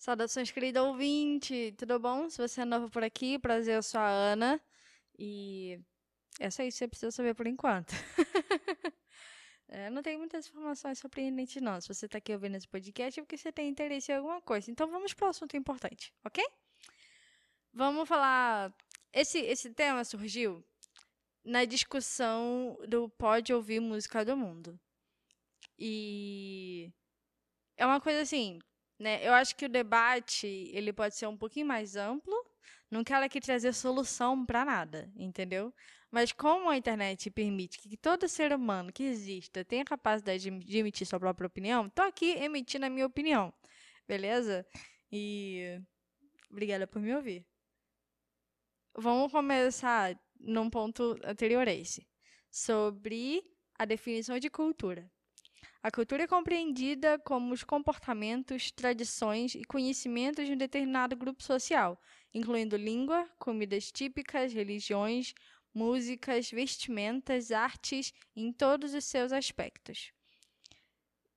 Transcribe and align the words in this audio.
Saudações, 0.00 0.50
querida 0.50 0.82
ouvinte! 0.82 1.74
Tudo 1.76 1.98
bom? 2.00 2.30
Se 2.30 2.38
você 2.38 2.62
é 2.62 2.64
novo 2.64 2.88
por 2.88 3.04
aqui, 3.04 3.38
prazer, 3.38 3.76
eu 3.76 3.82
sou 3.82 4.00
a 4.00 4.08
Ana. 4.08 4.58
E 5.18 5.78
é 6.38 6.48
só 6.48 6.62
isso 6.62 6.76
que 6.76 6.78
você 6.78 6.88
precisa 6.88 7.10
saber 7.10 7.34
por 7.34 7.46
enquanto. 7.46 7.92
é, 9.68 9.90
não 9.90 10.02
tem 10.02 10.16
muitas 10.16 10.48
informações 10.48 10.98
surpreendentes, 10.98 11.60
não. 11.60 11.78
Se 11.82 11.88
você 11.88 12.06
está 12.06 12.16
aqui 12.16 12.32
ouvindo 12.32 12.56
esse 12.56 12.66
podcast 12.66 13.20
é 13.20 13.22
porque 13.22 13.36
você 13.36 13.52
tem 13.52 13.68
interesse 13.68 14.10
em 14.10 14.14
alguma 14.14 14.40
coisa. 14.40 14.70
Então 14.70 14.90
vamos 14.90 15.12
para 15.12 15.26
o 15.26 15.28
assunto 15.28 15.54
importante, 15.54 16.14
ok? 16.24 16.42
Vamos 17.70 18.08
falar. 18.08 18.74
Esse, 19.12 19.38
esse 19.40 19.68
tema 19.68 20.02
surgiu 20.02 20.64
na 21.44 21.66
discussão 21.66 22.78
do 22.88 23.10
Pode 23.10 23.52
Ouvir 23.52 23.80
Música 23.80 24.24
do 24.24 24.34
Mundo. 24.34 24.80
E 25.78 26.90
é 27.76 27.84
uma 27.84 28.00
coisa 28.00 28.22
assim, 28.22 28.60
né? 29.00 29.26
Eu 29.26 29.32
acho 29.32 29.56
que 29.56 29.64
o 29.64 29.68
debate 29.68 30.46
ele 30.46 30.92
pode 30.92 31.16
ser 31.16 31.26
um 31.26 31.36
pouquinho 31.36 31.66
mais 31.66 31.96
amplo. 31.96 32.34
Não 32.90 33.02
quero 33.02 33.24
aqui 33.24 33.40
trazer 33.40 33.72
solução 33.72 34.44
para 34.44 34.64
nada, 34.64 35.10
entendeu? 35.16 35.72
Mas 36.10 36.32
como 36.32 36.68
a 36.68 36.76
internet 36.76 37.30
permite 37.30 37.78
que 37.78 37.96
todo 37.96 38.28
ser 38.28 38.52
humano 38.52 38.92
que 38.92 39.04
exista 39.04 39.64
tenha 39.64 39.84
capacidade 39.84 40.50
de 40.50 40.78
emitir 40.78 41.06
sua 41.06 41.20
própria 41.20 41.46
opinião, 41.46 41.88
tô 41.88 42.02
aqui 42.02 42.32
emitindo 42.32 42.84
a 42.84 42.90
minha 42.90 43.06
opinião, 43.06 43.52
beleza? 44.06 44.66
E 45.10 45.80
obrigada 46.50 46.86
por 46.86 47.00
me 47.00 47.14
ouvir. 47.14 47.46
Vamos 48.94 49.30
começar 49.32 50.18
num 50.38 50.68
ponto 50.68 51.16
anterior 51.24 51.66
a 51.66 51.72
esse, 51.72 52.06
sobre 52.50 53.42
a 53.78 53.84
definição 53.84 54.38
de 54.38 54.50
cultura. 54.50 55.10
A 55.82 55.90
cultura 55.90 56.24
é 56.24 56.26
compreendida 56.26 57.18
como 57.18 57.54
os 57.54 57.64
comportamentos, 57.64 58.70
tradições 58.70 59.54
e 59.54 59.64
conhecimentos 59.64 60.46
de 60.46 60.52
um 60.52 60.56
determinado 60.56 61.16
grupo 61.16 61.42
social, 61.42 61.98
incluindo 62.34 62.76
língua, 62.76 63.28
comidas 63.38 63.90
típicas, 63.90 64.52
religiões, 64.52 65.34
músicas, 65.72 66.50
vestimentas, 66.50 67.50
artes, 67.50 68.12
em 68.36 68.52
todos 68.52 68.92
os 68.92 69.04
seus 69.04 69.32
aspectos. 69.32 70.12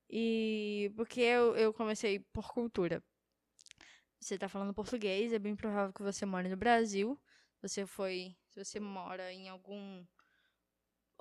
E 0.10 0.92
porque 0.96 1.22
eu, 1.22 1.56
eu 1.56 1.74
comecei 1.74 2.20
por 2.20 2.52
cultura? 2.52 3.04
Você 4.20 4.36
está 4.36 4.48
falando 4.48 4.74
português, 4.74 5.34
é 5.34 5.40
bem 5.40 5.56
provável 5.56 5.94
que 5.94 6.04
você 6.04 6.26
mora 6.26 6.48
no 6.48 6.56
Brasil. 6.56 7.20
Você 7.62 7.86
foi, 7.86 8.36
se 8.50 8.64
você 8.64 8.80
mora 8.80 9.32
em 9.32 9.50
algum 9.50 10.06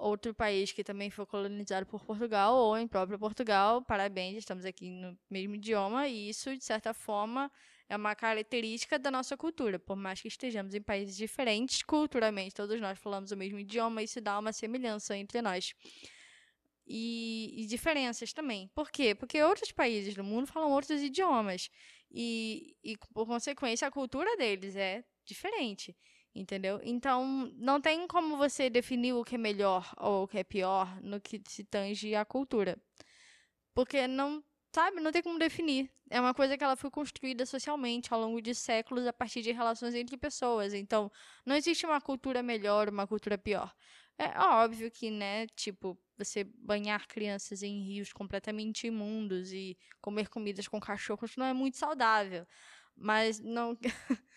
outro 0.03 0.35
país 0.35 0.73
que 0.73 0.83
também 0.83 1.11
foi 1.11 1.25
colonizado 1.25 1.87
por 1.87 2.05
Portugal 2.05 2.57
ou 2.57 2.77
em 2.77 2.89
próprio 2.89 3.19
Portugal, 3.19 3.83
parabéns, 3.83 4.39
estamos 4.39 4.65
aqui 4.65 4.91
no 4.91 5.17
mesmo 5.31 5.55
idioma 5.55 6.09
e 6.09 6.29
isso, 6.29 6.57
de 6.57 6.65
certa 6.65 6.93
forma, 6.93 7.51
é 7.89 7.97
uma 7.97 8.15
característica 8.15 8.99
da 8.99 9.11
nossa 9.11 9.37
cultura. 9.37 9.79
Por 9.79 9.97
mais 9.97 10.21
que 10.21 10.29
estejamos 10.29 10.75
em 10.75 10.83
países 10.83 11.17
diferentes, 11.17 11.83
culturalmente, 11.83 12.55
todos 12.55 12.81
nós 12.81 12.99
falamos 12.99 13.31
o 13.31 13.37
mesmo 13.37 13.59
idioma, 13.59 14.03
isso 14.03 14.21
dá 14.21 14.39
uma 14.39 14.53
semelhança 14.53 15.17
entre 15.17 15.41
nós. 15.41 15.73
E, 16.85 17.63
e 17.63 17.67
diferenças 17.67 18.33
também. 18.33 18.69
Por 18.75 18.91
quê? 18.91 19.15
Porque 19.15 19.41
outros 19.43 19.71
países 19.71 20.15
do 20.15 20.25
mundo 20.25 20.49
falam 20.49 20.73
outros 20.73 21.01
idiomas. 21.01 21.71
E, 22.11 22.77
e, 22.83 22.97
por 23.15 23.27
consequência, 23.27 23.87
a 23.87 23.91
cultura 23.91 24.37
deles 24.37 24.75
é 24.75 25.05
diferente. 25.25 25.97
Entendeu? 26.35 26.81
Então, 26.83 27.53
não 27.57 27.81
tem 27.81 28.07
como 28.07 28.39
você 28.39 28.71
definir 28.71 29.13
o 29.13 29.25
que 29.25 29.35
é 29.35 29.39
melhor 29.39 29.93
ou 29.99 30.25
o 30.25 30.29
que 30.29 30.39
é 30.39 30.45
pior 30.45 31.01
no 31.03 31.21
que 31.21 31.43
se 31.47 31.63
tange 31.63 32.15
à 32.15 32.25
cultura. 32.25 32.79
Porque 33.75 34.07
não, 34.07 34.43
sabe, 34.75 35.01
não 35.01 35.13
tem 35.13 35.23
como 35.23 35.39
definir. 35.39 35.91
É 36.11 36.21
uma 36.21 36.35
coisa 36.35 36.57
que 36.57 36.65
ela 36.65 36.77
foi 36.77 36.91
construída 36.91 37.47
socialmente 37.47 38.13
ao 38.13 38.21
longo 38.21 38.41
de 38.41 38.55
séculos 38.55 39.07
a 39.07 39.13
partir 39.13 39.43
de 39.43 39.53
relações 39.53 39.95
entre 39.95 40.17
pessoas. 40.17 40.75
Então, 40.75 41.11
não 41.45 41.57
existe 41.57 41.87
uma 41.87 42.01
cultura 42.01 42.43
melhor, 42.43 42.89
uma 42.89 43.07
cultura 43.07 43.39
pior. 43.39 43.75
É 44.19 44.39
óbvio 44.39 44.91
que, 44.91 45.11
né, 45.11 45.47
tipo, 45.49 45.99
você 46.17 46.45
banhar 46.45 47.07
crianças 47.09 47.63
em 47.63 47.83
rios 47.83 48.13
completamente 48.13 48.87
imundos 48.87 49.53
e 49.53 49.77
comer 50.01 50.29
comidas 50.29 50.69
com 50.69 50.79
cachorros 50.81 51.37
não 51.37 51.47
é 51.47 51.53
muito 51.55 51.77
saudável. 51.79 52.47
Mas 52.97 53.41
não 53.41 53.77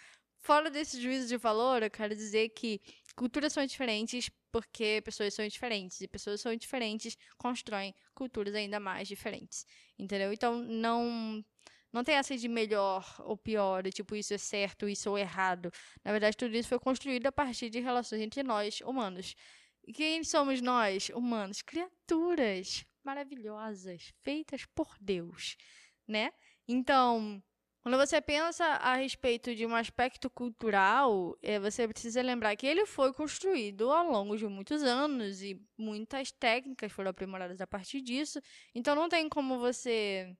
Fora 0.45 0.69
desse 0.69 1.01
juízo 1.01 1.27
de 1.27 1.37
valor, 1.37 1.81
eu 1.81 1.89
quero 1.89 2.15
dizer 2.15 2.49
que 2.49 2.79
culturas 3.15 3.51
são 3.51 3.65
diferentes 3.65 4.29
porque 4.51 5.01
pessoas 5.03 5.33
são 5.33 5.47
diferentes. 5.47 5.99
E 6.01 6.07
pessoas 6.07 6.39
são 6.39 6.55
diferentes 6.55 7.17
constroem 7.35 7.95
culturas 8.13 8.53
ainda 8.53 8.79
mais 8.79 9.07
diferentes. 9.07 9.65
Entendeu? 9.97 10.31
Então, 10.31 10.59
não. 10.61 11.43
Não 11.91 12.03
tem 12.03 12.13
essa 12.13 12.37
de 12.37 12.47
melhor 12.47 13.03
ou 13.19 13.35
pior, 13.35 13.89
tipo, 13.91 14.15
isso 14.15 14.35
é 14.35 14.37
certo, 14.37 14.87
isso 14.87 15.17
é 15.17 15.21
errado. 15.21 15.71
Na 16.03 16.11
verdade, 16.11 16.37
tudo 16.37 16.55
isso 16.55 16.69
foi 16.69 16.77
construído 16.77 17.25
a 17.25 17.31
partir 17.31 17.71
de 17.71 17.79
relações 17.79 18.21
entre 18.21 18.43
nós, 18.43 18.81
humanos. 18.81 19.33
E 19.83 19.93
quem 19.93 20.23
somos 20.23 20.61
nós, 20.61 21.09
humanos? 21.09 21.63
Criaturas 21.63 22.85
maravilhosas, 23.03 24.13
feitas 24.21 24.63
por 24.75 24.95
Deus, 25.01 25.57
né? 26.07 26.31
Então, 26.67 27.41
quando 27.85 27.97
você 27.97 28.19
pensa 28.19 28.65
a 28.65 28.95
respeito 28.95 29.53
de 29.53 29.63
um 29.63 29.75
aspecto 29.75 30.27
cultural, 30.27 31.37
é, 31.39 31.59
você 31.59 31.87
precisa 31.87 32.19
lembrar 32.19 32.55
que 32.55 32.65
ele 32.65 32.83
foi 32.87 33.13
construído 33.13 33.91
ao 33.91 34.09
longo 34.09 34.35
de 34.35 34.47
muitos 34.47 34.81
anos 34.81 35.43
e 35.43 35.61
muitas 35.77 36.31
técnicas 36.31 36.91
foram 36.91 37.11
aprimoradas 37.11 37.61
a 37.61 37.67
partir 37.67 38.01
disso. 38.01 38.41
Então 38.73 38.95
não 38.95 39.07
tem 39.07 39.29
como 39.29 39.59
você 39.59 40.35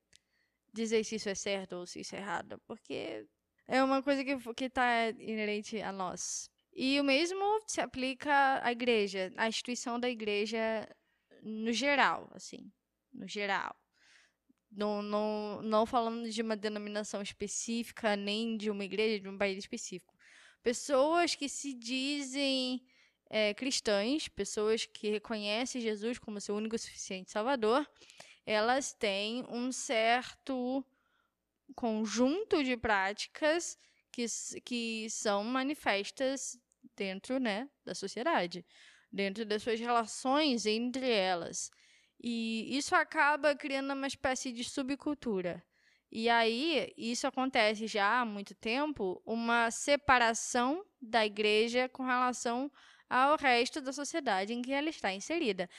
dizer 0.74 1.04
se 1.04 1.18
isso 1.18 1.30
é 1.30 1.36
certo 1.36 1.74
ou 1.74 1.86
se 1.86 2.00
isso 2.00 2.16
é 2.16 2.18
errado, 2.18 2.60
porque 2.66 3.28
é 3.68 3.84
uma 3.84 4.02
coisa 4.02 4.24
que 4.26 4.66
está 4.66 5.10
inerente 5.10 5.80
a 5.80 5.92
nós. 5.92 6.50
E 6.74 7.00
o 7.00 7.04
mesmo 7.04 7.62
se 7.68 7.80
aplica 7.80 8.60
à 8.66 8.72
igreja, 8.72 9.32
à 9.38 9.48
instituição 9.48 10.00
da 10.00 10.10
igreja 10.10 10.90
no 11.44 11.72
geral, 11.72 12.28
assim, 12.34 12.72
no 13.14 13.28
geral. 13.28 13.76
Não, 14.76 15.02
não, 15.02 15.62
não 15.62 15.86
falando 15.86 16.30
de 16.30 16.42
uma 16.42 16.56
denominação 16.56 17.22
específica, 17.22 18.16
nem 18.16 18.58
de 18.58 18.70
uma 18.70 18.84
igreja, 18.84 19.20
de 19.22 19.30
um 19.30 19.38
país 19.38 19.58
específico. 19.58 20.14
Pessoas 20.62 21.34
que 21.34 21.48
se 21.48 21.74
dizem 21.74 22.86
é, 23.30 23.54
cristãs, 23.54 24.28
pessoas 24.28 24.86
que 24.86 25.10
reconhecem 25.10 25.82
Jesus 25.82 26.20
como 26.20 26.42
seu 26.42 26.56
único 26.56 26.76
e 26.76 26.80
suficiente 26.80 27.32
Salvador, 27.32 27.88
elas 28.46 28.94
têm 28.94 29.46
um 29.50 29.72
certo 29.72 30.86
conjunto 31.76 32.64
de 32.64 32.78
práticas 32.78 33.78
que, 34.12 34.26
que 34.64 35.10
são 35.10 35.44
manifestas 35.44 36.60
dentro 36.96 37.40
né, 37.40 37.70
da 37.84 37.96
sociedade, 37.96 38.66
dentro 39.12 39.46
das 39.46 39.64
suas 39.64 39.80
relações 39.80 40.66
entre 40.66 41.10
elas. 41.10 41.72
E 42.28 42.76
isso 42.76 42.96
acaba 42.96 43.56
criando 43.56 43.94
uma 43.94 44.08
espécie 44.08 44.52
de 44.52 44.64
subcultura. 44.64 45.64
E 46.12 46.28
aí, 46.28 46.92
isso 46.98 47.28
acontece 47.28 47.86
já 47.86 48.22
há 48.22 48.26
muito 48.26 48.56
tempo, 48.56 49.22
uma 49.24 49.70
separação 49.70 50.84
da 51.00 51.24
igreja 51.24 51.88
com 51.88 52.04
relação 52.04 52.72
ao 53.08 53.38
resto 53.38 53.80
da 53.80 53.94
sociedade 53.94 54.54
em 54.54 54.62
que 54.64 54.74
ela 54.74 54.90
está 54.90 55.14
inserida. 55.14 55.70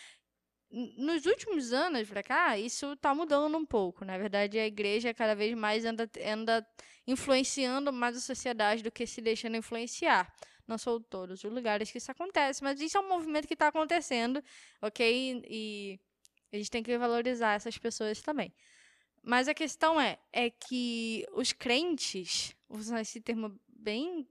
Nos 0.70 1.26
últimos 1.26 1.72
anos 1.72 2.08
para 2.08 2.22
cá, 2.22 2.56
isso 2.56 2.92
está 2.92 3.12
mudando 3.12 3.58
um 3.58 3.66
pouco. 3.66 4.04
Na 4.04 4.16
verdade, 4.16 4.56
a 4.56 4.66
igreja 4.66 5.12
cada 5.12 5.34
vez 5.34 5.52
mais 5.52 5.84
anda, 5.84 6.08
anda 6.24 6.64
influenciando 7.08 7.92
mais 7.92 8.16
a 8.16 8.20
sociedade 8.20 8.84
do 8.84 8.92
que 8.92 9.04
se 9.04 9.20
deixando 9.20 9.56
influenciar. 9.56 10.32
Não 10.64 10.78
são 10.78 11.00
todos 11.00 11.42
os 11.42 11.52
lugares 11.52 11.90
que 11.90 11.98
isso 11.98 12.12
acontece, 12.12 12.62
mas 12.62 12.80
isso 12.80 12.96
é 12.96 13.00
um 13.00 13.08
movimento 13.08 13.48
que 13.48 13.54
está 13.54 13.66
acontecendo, 13.68 14.40
ok? 14.80 15.42
E 15.48 16.00
a 16.52 16.56
gente 16.56 16.70
tem 16.70 16.82
que 16.82 16.96
valorizar 16.98 17.54
essas 17.54 17.76
pessoas 17.78 18.20
também. 18.20 18.52
Mas 19.22 19.48
a 19.48 19.54
questão 19.54 20.00
é, 20.00 20.18
é 20.32 20.50
que 20.50 21.26
os 21.32 21.52
crentes, 21.52 22.54
usar 22.68 23.00
esse 23.00 23.20
termo 23.20 23.58
bem 23.68 24.26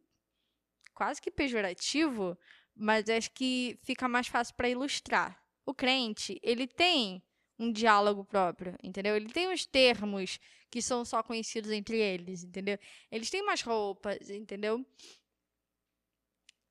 quase 0.94 1.22
que 1.22 1.30
pejorativo, 1.30 2.38
mas 2.76 3.10
acho 3.10 3.32
que 3.32 3.78
fica 3.84 4.08
mais 4.08 4.28
fácil 4.28 4.56
para 4.56 4.70
ilustrar. 4.70 5.38
O 5.66 5.74
crente, 5.74 6.40
ele 6.42 6.66
tem 6.66 7.22
um 7.60 7.72
diálogo 7.72 8.24
próprio, 8.24 8.76
entendeu? 8.84 9.16
Ele 9.16 9.30
tem 9.32 9.52
os 9.52 9.66
termos 9.66 10.40
que 10.70 10.82
são 10.82 11.06
só 11.06 11.24
conhecidos 11.24 11.72
entre 11.72 11.98
eles, 11.98 12.44
entendeu? 12.44 12.78
Eles 13.12 13.30
têm 13.30 13.46
mais 13.46 13.62
roupas, 13.62 14.30
entendeu? 14.30 14.86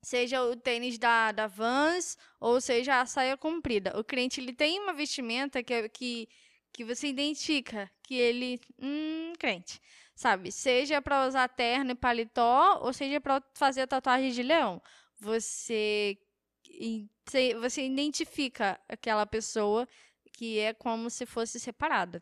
Seja 0.05 0.43
o 0.43 0.55
tênis 0.55 0.99
da, 0.99 1.31
da 1.31 1.47
Vans 1.47 2.15
ou 2.39 2.61
seja 2.61 3.01
a 3.01 3.05
saia 3.07 3.35
comprida. 3.35 3.97
O 3.99 4.03
cliente 4.03 4.39
ele 4.39 4.53
tem 4.53 4.79
uma 4.79 4.93
vestimenta 4.93 5.63
que, 5.63 5.89
que, 5.89 6.29
que 6.71 6.85
você 6.85 7.07
identifica 7.07 7.89
que 8.03 8.13
ele, 8.13 8.61
hum, 8.79 9.33
crente, 9.39 9.81
sabe? 10.15 10.51
Seja 10.51 11.01
para 11.01 11.27
usar 11.27 11.47
terno 11.47 11.91
e 11.91 11.95
paletó 11.95 12.79
ou 12.83 12.93
seja 12.93 13.19
para 13.19 13.41
fazer 13.55 13.87
tatuagem 13.87 14.31
de 14.31 14.43
leão. 14.43 14.81
Você 15.19 16.17
você 17.59 17.85
identifica 17.85 18.79
aquela 18.87 19.25
pessoa 19.25 19.87
que 20.33 20.59
é 20.59 20.73
como 20.73 21.09
se 21.09 21.25
fosse 21.25 21.59
separada. 21.59 22.21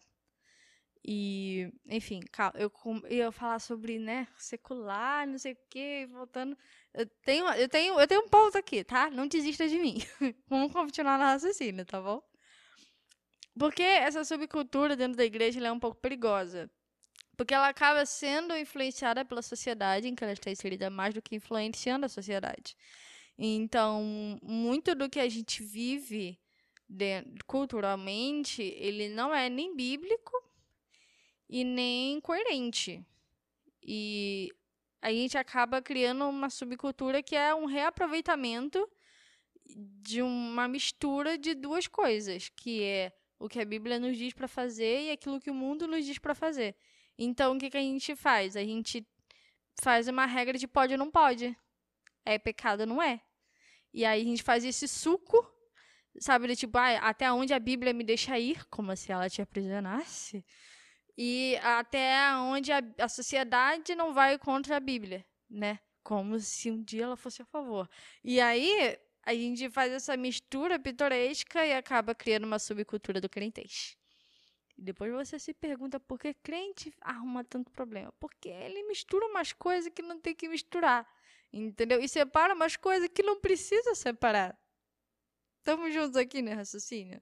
E, 1.06 1.70
enfim, 1.86 2.22
eu 2.56 2.72
ia 3.10 3.32
falar 3.32 3.60
sobre, 3.60 4.00
né, 4.00 4.26
secular, 4.38 5.28
não 5.28 5.38
sei 5.38 5.52
o 5.54 5.58
quê, 5.70 6.08
voltando. 6.10 6.58
Eu 6.94 7.08
tenho, 7.26 7.48
eu 7.54 7.68
tenho, 7.68 8.00
eu 8.00 8.08
tenho 8.08 8.22
um 8.22 8.30
ponto 8.30 8.58
aqui, 8.58 8.84
tá? 8.84 9.10
Não 9.10 9.28
desista 9.28 9.68
de 9.68 9.80
mim. 9.80 9.98
Vamos 10.48 10.72
continuar 10.72 11.18
no 11.18 11.24
raciocínio, 11.24 11.86
tá 11.86 12.00
bom? 12.00 12.22
Porque 13.58 13.82
essa 13.82 14.24
subcultura 14.24 14.96
dentro 14.96 15.18
da 15.18 15.26
igreja 15.26 15.60
é 15.66 15.72
um 15.72 15.80
pouco 15.80 16.00
perigosa. 16.00 16.70
Porque 17.36 17.54
ela 17.54 17.68
acaba 17.68 18.06
sendo 18.06 18.56
influenciada 18.56 19.26
pela 19.26 19.42
sociedade 19.42 20.08
em 20.08 20.14
que 20.14 20.24
ela 20.24 20.34
está 20.34 20.52
inserida 20.52 20.90
mais 20.90 21.14
do 21.14 21.22
que 21.22 21.36
influenciando 21.36 22.06
a 22.06 22.10
sociedade. 22.10 22.76
Então, 23.38 24.40
muito 24.44 24.94
do 24.94 25.10
que 25.10 25.20
a 25.20 25.28
gente 25.28 25.64
vive 25.64 26.40
culturalmente, 27.48 28.62
ele 28.62 29.10
não 29.10 29.34
é 29.34 29.50
nem 29.50 29.76
bíblico 29.76 30.32
e 31.50 31.64
nem 31.64 32.22
coerente. 32.22 33.04
E 33.82 34.54
a 35.04 35.12
gente 35.12 35.38
acaba 35.38 35.82
criando 35.82 36.26
uma 36.30 36.50
subcultura 36.50 37.22
que 37.22 37.36
é 37.36 37.54
um 37.54 37.66
reaproveitamento 37.66 38.90
de 40.02 40.22
uma 40.22 40.66
mistura 40.66 41.38
de 41.38 41.54
duas 41.54 41.88
coisas, 41.88 42.48
que 42.48 42.82
é 42.82 43.12
o 43.38 43.50
que 43.50 43.60
a 43.60 43.66
Bíblia 43.66 44.00
nos 44.00 44.18
diz 44.18 44.34
para 44.34 44.48
fazer 44.48 45.08
e 45.08 45.12
aquilo 45.12 45.42
que 45.42 45.52
o 45.52 45.54
mundo 45.54 45.86
nos 45.88 46.06
diz 46.06 46.18
para 46.18 46.34
fazer. 46.34 46.74
Então, 47.18 47.54
o 47.54 47.60
que, 47.60 47.70
que 47.70 47.76
a 47.76 47.82
gente 47.82 48.16
faz? 48.16 48.56
A 48.56 48.64
gente 48.64 49.06
faz 49.82 50.08
uma 50.08 50.26
regra 50.26 50.58
de 50.58 50.70
pode 50.70 50.94
ou 50.94 50.98
não 50.98 51.12
pode. 51.12 51.54
É 52.26 52.40
pecado, 52.40 52.86
não 52.86 53.04
é? 53.04 53.22
E 53.94 54.06
aí 54.06 54.22
a 54.22 54.26
gente 54.26 54.42
faz 54.42 54.64
esse 54.64 54.88
suco 54.88 55.46
sabe, 56.18 56.48
de 56.48 56.56
tipo, 56.56 56.78
ah, 56.78 56.98
até 57.00 57.30
onde 57.30 57.54
a 57.54 57.60
Bíblia 57.60 57.92
me 57.92 58.06
deixa 58.06 58.40
ir, 58.40 58.64
como 58.70 58.96
se 58.96 59.12
ela 59.12 59.30
te 59.30 59.42
aprisionasse, 59.42 60.46
e 61.18 61.58
até 61.58 62.36
onde 62.36 62.72
a, 62.72 62.82
a 63.00 63.08
sociedade 63.08 63.96
não 63.96 64.14
vai 64.14 64.38
contra 64.38 64.78
a 64.78 64.80
Bíblia, 64.80 65.26
né? 65.50 65.80
Como 66.04 66.40
se 66.40 66.72
um 66.72 66.82
dia 66.84 67.04
ela 67.04 67.16
fosse 67.16 67.42
a 67.42 67.46
favor. 67.46 67.90
E 68.24 68.42
aí 68.42 68.98
a 69.26 69.34
gente 69.34 69.70
faz 69.70 69.92
essa 69.92 70.18
mistura 70.18 70.80
pitoresca 70.80 71.66
e 71.66 71.74
acaba 71.74 72.14
criando 72.14 72.46
uma 72.46 72.60
subcultura 72.60 73.22
do 73.22 73.30
crentez. 73.30 73.98
Depois 74.78 75.12
você 75.12 75.40
se 75.40 75.54
pergunta 75.54 76.00
por 76.00 76.20
que 76.20 76.34
crente 76.34 76.94
arruma 77.00 77.44
tanto 77.44 77.72
problema. 77.72 78.12
Porque 78.20 78.50
ele 78.50 78.84
mistura 78.84 79.26
umas 79.28 79.54
coisas 79.54 79.92
que 79.94 80.02
não 80.02 80.20
tem 80.20 80.36
que 80.36 80.50
misturar. 80.50 81.08
Entendeu? 81.52 82.02
E 82.02 82.10
separa 82.10 82.54
umas 82.56 82.76
coisas 82.76 83.08
que 83.10 83.22
não 83.22 83.40
precisa 83.40 83.94
separar. 83.94 84.58
Estamos 85.60 85.94
juntos 85.94 86.18
aqui 86.18 86.42
no 86.42 86.54
raciocínio? 86.54 87.22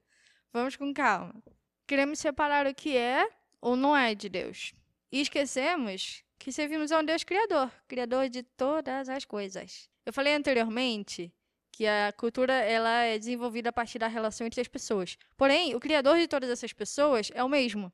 Vamos 0.52 0.74
com 0.74 0.92
calma. 0.92 1.40
Queremos 1.86 2.18
separar 2.18 2.66
o 2.66 2.74
que 2.74 2.96
é 2.96 3.28
ou 3.62 3.76
não 3.76 3.96
é 3.96 4.14
de 4.14 4.28
Deus. 4.28 4.74
E 5.10 5.20
esquecemos 5.20 6.24
que 6.38 6.50
servimos 6.50 6.90
a 6.90 6.98
um 6.98 7.04
Deus 7.04 7.22
criador, 7.22 7.70
criador 7.86 8.28
de 8.28 8.42
todas 8.42 9.08
as 9.08 9.24
coisas. 9.24 9.88
Eu 10.04 10.12
falei 10.12 10.34
anteriormente 10.34 11.32
que 11.70 11.86
a 11.86 12.12
cultura 12.12 12.52
ela 12.52 13.04
é 13.04 13.18
desenvolvida 13.18 13.70
a 13.70 13.72
partir 13.72 13.98
da 13.98 14.08
relação 14.08 14.46
entre 14.46 14.60
as 14.60 14.68
pessoas. 14.68 15.16
Porém, 15.36 15.74
o 15.76 15.80
criador 15.80 16.18
de 16.18 16.26
todas 16.26 16.50
essas 16.50 16.72
pessoas 16.72 17.30
é 17.32 17.42
o 17.42 17.48
mesmo, 17.48 17.92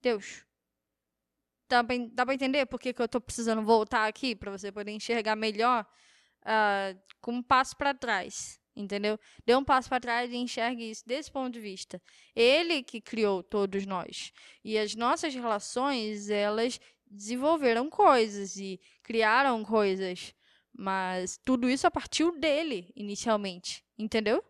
Deus. 0.00 0.46
Dá 1.68 1.84
pra 2.24 2.34
entender 2.34 2.66
por 2.66 2.80
que, 2.80 2.92
que 2.92 3.02
eu 3.02 3.06
estou 3.06 3.20
precisando 3.20 3.62
voltar 3.62 4.06
aqui 4.06 4.34
para 4.34 4.50
você 4.50 4.72
poder 4.72 4.92
enxergar 4.92 5.36
melhor 5.36 5.86
uh, 6.42 7.00
com 7.20 7.32
um 7.32 7.42
passo 7.42 7.76
para 7.76 7.94
trás 7.94 8.59
entendeu? 8.80 9.18
Dê 9.44 9.54
um 9.54 9.64
passo 9.64 9.88
para 9.88 10.00
trás 10.00 10.32
e 10.32 10.36
enxergue 10.36 10.90
isso 10.90 11.06
desse 11.06 11.30
ponto 11.30 11.52
de 11.52 11.60
vista. 11.60 12.00
Ele 12.34 12.82
que 12.82 13.00
criou 13.00 13.42
todos 13.42 13.86
nós. 13.86 14.32
E 14.64 14.78
as 14.78 14.94
nossas 14.94 15.34
relações, 15.34 16.30
elas 16.30 16.80
desenvolveram 17.10 17.90
coisas 17.90 18.56
e 18.56 18.80
criaram 19.02 19.64
coisas, 19.64 20.32
mas 20.72 21.38
tudo 21.44 21.68
isso 21.68 21.86
a 21.86 21.90
partir 21.90 22.30
dele 22.38 22.92
inicialmente, 22.94 23.84
entendeu? 23.98 24.44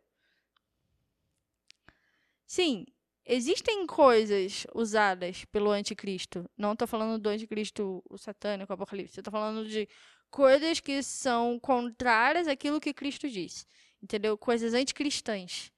Sim, 2.46 2.84
existem 3.24 3.86
coisas 3.86 4.66
usadas 4.74 5.44
pelo 5.46 5.70
anticristo. 5.70 6.44
Não 6.56 6.72
estou 6.72 6.86
falando 6.86 7.20
do 7.20 7.28
anticristo 7.28 8.02
o 8.10 8.18
satânico, 8.18 8.72
o 8.72 8.74
apocalipse. 8.74 9.20
Estou 9.20 9.32
falando 9.32 9.66
de 9.66 9.88
coisas 10.30 10.80
que 10.80 11.02
são 11.02 11.58
contrárias 11.58 12.46
àquilo 12.46 12.80
que 12.80 12.92
Cristo 12.92 13.28
disse 13.28 13.66
entendeu? 14.02 14.36
Coisas 14.36 14.74
anticristãs, 14.74 15.72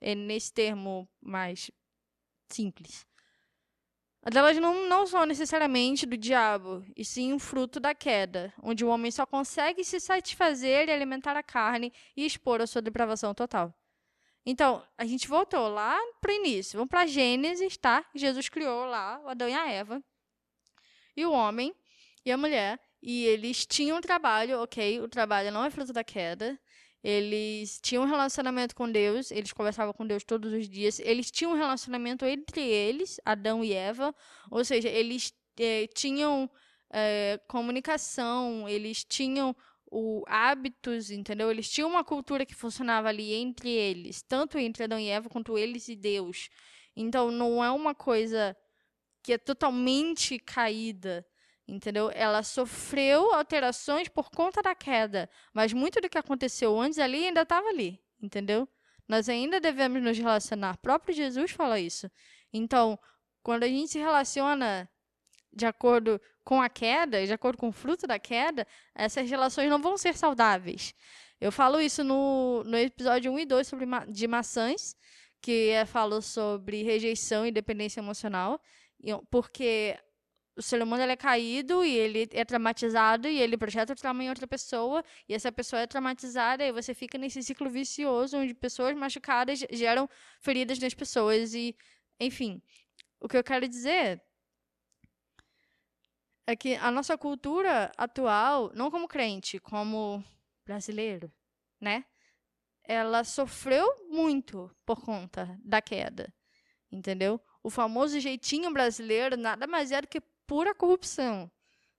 é 0.00 0.14
nesse 0.14 0.52
termo 0.52 1.08
mais 1.20 1.70
simples. 2.48 3.06
Elas 4.22 4.58
não, 4.58 4.88
não 4.88 5.06
são 5.06 5.24
necessariamente 5.24 6.04
do 6.04 6.16
diabo, 6.16 6.84
e 6.96 7.04
sim 7.04 7.32
um 7.32 7.38
fruto 7.38 7.80
da 7.80 7.94
queda, 7.94 8.52
onde 8.62 8.84
o 8.84 8.88
homem 8.88 9.10
só 9.10 9.24
consegue 9.24 9.84
se 9.84 10.00
satisfazer 10.00 10.88
e 10.88 10.92
alimentar 10.92 11.36
a 11.36 11.42
carne 11.42 11.92
e 12.16 12.26
expor 12.26 12.60
a 12.60 12.66
sua 12.66 12.82
depravação 12.82 13.32
total. 13.32 13.72
Então, 14.44 14.82
a 14.96 15.04
gente 15.04 15.28
voltou 15.28 15.68
lá 15.68 15.98
para 16.20 16.32
o 16.32 16.34
início. 16.34 16.78
Vamos 16.78 16.88
para 16.90 17.06
Gênesis, 17.06 17.76
tá? 17.76 18.04
Jesus 18.14 18.48
criou 18.48 18.86
lá 18.86 19.20
o 19.24 19.28
Adão 19.28 19.48
e 19.48 19.54
a 19.54 19.70
Eva. 19.70 20.02
E 21.16 21.24
o 21.26 21.32
homem 21.32 21.74
e 22.24 22.32
a 22.32 22.36
mulher. 22.36 22.80
E 23.02 23.24
eles 23.26 23.66
tinham 23.66 23.98
um 23.98 24.00
trabalho, 24.00 24.60
ok? 24.62 25.00
O 25.00 25.08
trabalho 25.08 25.52
não 25.52 25.64
é 25.64 25.70
fruto 25.70 25.92
da 25.92 26.02
queda. 26.02 26.58
Eles 27.02 27.78
tinham 27.80 28.02
um 28.04 28.06
relacionamento 28.06 28.74
com 28.74 28.90
Deus, 28.90 29.30
eles 29.30 29.52
conversavam 29.52 29.92
com 29.92 30.06
Deus 30.06 30.24
todos 30.24 30.52
os 30.52 30.68
dias. 30.68 30.98
Eles 31.00 31.30
tinham 31.30 31.52
um 31.52 31.56
relacionamento 31.56 32.24
entre 32.24 32.60
eles, 32.60 33.20
Adão 33.24 33.64
e 33.64 33.72
Eva, 33.72 34.14
ou 34.50 34.64
seja, 34.64 34.88
eles 34.88 35.32
eh, 35.58 35.86
tinham 35.94 36.50
eh, 36.92 37.40
comunicação, 37.46 38.68
eles 38.68 39.04
tinham 39.04 39.54
o, 39.90 40.24
hábitos, 40.26 41.10
entendeu? 41.10 41.50
Eles 41.50 41.70
tinham 41.70 41.88
uma 41.88 42.04
cultura 42.04 42.44
que 42.44 42.54
funcionava 42.54 43.08
ali 43.08 43.32
entre 43.32 43.70
eles, 43.70 44.22
tanto 44.22 44.58
entre 44.58 44.84
Adão 44.84 44.98
e 44.98 45.08
Eva 45.08 45.28
quanto 45.28 45.56
eles 45.56 45.88
e 45.88 45.96
Deus. 45.96 46.48
Então, 46.96 47.30
não 47.30 47.62
é 47.64 47.70
uma 47.70 47.94
coisa 47.94 48.56
que 49.22 49.32
é 49.32 49.38
totalmente 49.38 50.38
caída 50.38 51.24
entendeu? 51.68 52.10
Ela 52.14 52.42
sofreu 52.42 53.34
alterações 53.34 54.08
por 54.08 54.30
conta 54.30 54.62
da 54.62 54.74
queda, 54.74 55.28
mas 55.52 55.72
muito 55.72 56.00
do 56.00 56.08
que 56.08 56.16
aconteceu 56.16 56.80
antes 56.80 56.98
ali 56.98 57.26
ainda 57.26 57.42
estava 57.42 57.68
ali, 57.68 58.00
entendeu? 58.20 58.66
Nós 59.06 59.28
ainda 59.28 59.60
devemos 59.60 60.02
nos 60.02 60.16
relacionar. 60.18 60.74
O 60.74 60.78
próprio 60.78 61.14
Jesus 61.14 61.50
fala 61.50 61.78
isso. 61.78 62.10
Então, 62.52 62.98
quando 63.42 63.64
a 63.64 63.68
gente 63.68 63.92
se 63.92 63.98
relaciona 63.98 64.88
de 65.52 65.66
acordo 65.66 66.20
com 66.44 66.60
a 66.62 66.68
queda, 66.68 67.24
de 67.26 67.32
acordo 67.32 67.58
com 67.58 67.68
o 67.68 67.72
fruto 67.72 68.06
da 68.06 68.18
queda, 68.18 68.66
essas 68.94 69.28
relações 69.28 69.68
não 69.68 69.80
vão 69.80 69.96
ser 69.96 70.16
saudáveis. 70.16 70.94
Eu 71.40 71.52
falo 71.52 71.80
isso 71.80 72.02
no, 72.02 72.64
no 72.64 72.76
episódio 72.76 73.32
1 73.32 73.38
e 73.40 73.46
2 73.46 73.66
sobre 73.66 73.86
ma 73.86 74.04
de 74.06 74.26
maçãs, 74.26 74.96
que 75.40 75.68
é, 75.70 75.84
falo 75.86 76.20
sobre 76.20 76.82
rejeição 76.82 77.46
e 77.46 77.52
dependência 77.52 78.00
emocional, 78.00 78.60
porque 79.30 79.96
o 80.58 80.62
ser 80.62 80.82
humano 80.82 81.02
ele 81.04 81.12
é 81.12 81.16
caído 81.16 81.84
e 81.84 81.96
ele 81.96 82.28
é 82.32 82.44
traumatizado 82.44 83.28
e 83.28 83.40
ele 83.40 83.56
projeta 83.56 83.92
o 83.92 83.96
trauma 83.96 84.24
em 84.24 84.28
outra 84.28 84.46
pessoa 84.46 85.04
e 85.28 85.32
essa 85.32 85.52
pessoa 85.52 85.82
é 85.82 85.86
traumatizada 85.86 86.64
e 86.66 86.72
você 86.72 86.92
fica 86.92 87.16
nesse 87.16 87.40
ciclo 87.44 87.70
vicioso 87.70 88.36
onde 88.36 88.52
pessoas 88.54 88.96
machucadas 88.96 89.64
geram 89.70 90.10
feridas 90.40 90.80
nas 90.80 90.92
pessoas 90.94 91.54
e 91.54 91.76
enfim. 92.18 92.60
O 93.20 93.28
que 93.28 93.36
eu 93.36 93.44
quero 93.44 93.68
dizer 93.68 94.20
é 96.44 96.56
que 96.56 96.74
a 96.74 96.90
nossa 96.90 97.16
cultura 97.16 97.92
atual 97.96 98.72
não 98.74 98.90
como 98.90 99.06
crente 99.06 99.60
como 99.60 100.24
brasileiro 100.64 101.32
né 101.80 102.04
ela 102.82 103.22
sofreu 103.22 103.86
muito 104.10 104.74
por 104.84 105.00
conta 105.04 105.56
da 105.62 105.80
queda 105.80 106.32
entendeu? 106.90 107.40
O 107.62 107.70
famoso 107.70 108.18
jeitinho 108.18 108.72
brasileiro 108.72 109.36
nada 109.36 109.66
mais 109.66 109.92
é 109.92 110.00
do 110.00 110.08
que 110.08 110.22
pura 110.48 110.74
corrupção, 110.74 111.48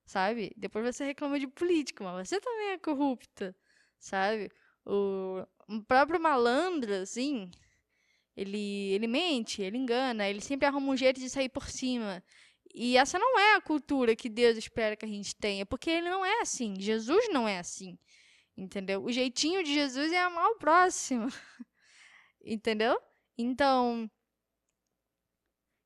sabe? 0.06 0.52
Depois 0.58 0.84
você 0.84 1.06
reclama 1.06 1.40
de 1.40 1.48
político, 1.48 2.04
mas 2.04 2.28
você 2.28 2.42
também 2.42 2.72
é 2.72 2.78
corrupta, 2.80 3.56
sabe? 4.00 4.52
O, 4.86 5.46
próprio 5.88 6.20
malandro, 6.20 6.94
assim, 6.96 7.52
ele, 8.36 8.92
ele 8.92 9.08
mente, 9.08 9.62
ele 9.62 9.78
engana, 9.78 10.28
ele 10.28 10.42
sempre 10.42 10.68
arruma 10.68 10.92
um 10.92 10.98
jeito 10.98 11.20
de 11.20 11.30
sair 11.30 11.50
por 11.50 11.70
cima. 11.70 12.24
E 12.74 12.98
essa 12.98 13.20
não 13.20 13.38
é 13.40 13.56
a 13.56 13.62
cultura 13.62 14.16
que 14.16 14.30
Deus 14.30 14.58
espera 14.58 14.96
que 14.96 15.06
a 15.06 15.08
gente 15.08 15.36
tenha, 15.36 15.66
porque 15.66 15.90
ele 15.90 16.10
não 16.10 16.26
é 16.26 16.42
assim. 16.42 16.76
Jesus 16.80 17.30
não 17.32 17.48
é 17.48 17.60
assim. 17.60 17.98
Entendeu? 18.58 19.04
O 19.04 19.12
jeitinho 19.12 19.64
de 19.64 19.74
Jesus 19.74 20.12
é 20.12 20.20
amar 20.20 20.50
o 20.50 20.58
próximo. 20.58 21.28
entendeu? 22.44 23.00
Então, 23.38 24.10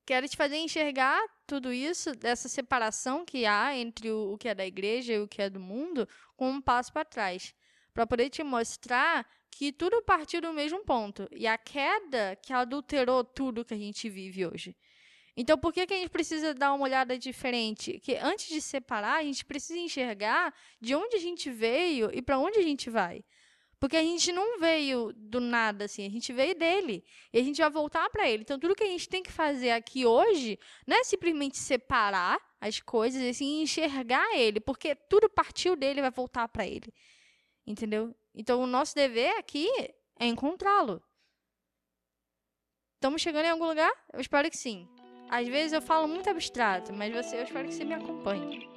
quero 0.05 0.27
te 0.27 0.37
fazer 0.37 0.57
enxergar 0.57 1.21
tudo 1.45 1.71
isso, 1.71 2.11
dessa 2.13 2.47
separação 2.49 3.25
que 3.25 3.45
há 3.45 3.75
entre 3.75 4.11
o, 4.11 4.33
o 4.33 4.37
que 4.37 4.47
é 4.47 4.55
da 4.55 4.65
igreja 4.65 5.13
e 5.13 5.19
o 5.19 5.27
que 5.27 5.41
é 5.41 5.49
do 5.49 5.59
mundo, 5.59 6.07
com 6.35 6.49
um 6.49 6.61
passo 6.61 6.91
para 6.91 7.05
trás. 7.05 7.53
Para 7.93 8.07
poder 8.07 8.29
te 8.29 8.43
mostrar 8.43 9.27
que 9.51 9.71
tudo 9.71 10.01
partiu 10.01 10.41
do 10.41 10.51
mesmo 10.53 10.83
ponto. 10.83 11.27
E 11.31 11.45
a 11.45 11.57
queda 11.57 12.35
que 12.41 12.51
adulterou 12.51 13.23
tudo 13.23 13.65
que 13.65 13.73
a 13.73 13.77
gente 13.77 14.09
vive 14.09 14.45
hoje. 14.45 14.75
Então, 15.35 15.57
por 15.57 15.73
que, 15.73 15.85
que 15.87 15.93
a 15.93 15.97
gente 15.97 16.09
precisa 16.09 16.53
dar 16.53 16.73
uma 16.73 16.83
olhada 16.83 17.17
diferente? 17.17 17.99
Que 17.99 18.15
antes 18.17 18.47
de 18.47 18.61
separar, 18.61 19.19
a 19.19 19.23
gente 19.23 19.43
precisa 19.43 19.79
enxergar 19.79 20.53
de 20.79 20.93
onde 20.93 21.15
a 21.15 21.19
gente 21.19 21.49
veio 21.49 22.11
e 22.13 22.21
para 22.21 22.37
onde 22.37 22.59
a 22.59 22.61
gente 22.61 22.89
vai. 22.89 23.23
Porque 23.83 23.97
a 23.97 24.01
gente 24.01 24.31
não 24.31 24.61
veio 24.61 25.11
do 25.11 25.41
nada, 25.41 25.83
assim, 25.83 26.05
a 26.05 26.09
gente 26.09 26.31
veio 26.31 26.55
dele. 26.55 27.03
E 27.33 27.37
a 27.37 27.43
gente 27.43 27.59
vai 27.59 27.69
voltar 27.69 28.09
para 28.09 28.29
ele. 28.29 28.43
Então, 28.43 28.57
tudo 28.57 28.75
que 28.75 28.83
a 28.85 28.87
gente 28.87 29.09
tem 29.09 29.21
que 29.21 29.29
fazer 29.29 29.71
aqui 29.71 30.05
hoje 30.05 30.57
não 30.87 30.95
é 30.95 31.03
simplesmente 31.03 31.57
separar 31.57 32.39
as 32.61 32.79
coisas, 32.79 33.21
assim, 33.21 33.61
enxergar 33.61 34.37
ele, 34.37 34.61
porque 34.61 34.95
tudo 34.95 35.27
partiu 35.27 35.75
dele 35.75 35.99
e 35.99 36.01
vai 36.01 36.11
voltar 36.11 36.47
para 36.47 36.65
ele. 36.65 36.93
Entendeu? 37.67 38.15
Então, 38.33 38.63
o 38.63 38.65
nosso 38.65 38.95
dever 38.95 39.37
aqui 39.37 39.67
é 40.17 40.27
encontrá-lo. 40.27 41.03
Estamos 42.95 43.21
chegando 43.21 43.47
em 43.47 43.49
algum 43.49 43.67
lugar? 43.67 43.91
Eu 44.13 44.21
espero 44.21 44.49
que 44.49 44.55
sim. 44.55 44.87
Às 45.29 45.45
vezes 45.49 45.73
eu 45.73 45.81
falo 45.81 46.07
muito 46.07 46.29
abstrato, 46.29 46.93
mas 46.93 47.13
você, 47.13 47.35
eu 47.35 47.43
espero 47.43 47.67
que 47.67 47.73
você 47.73 47.83
me 47.83 47.95
acompanhe. 47.95 48.72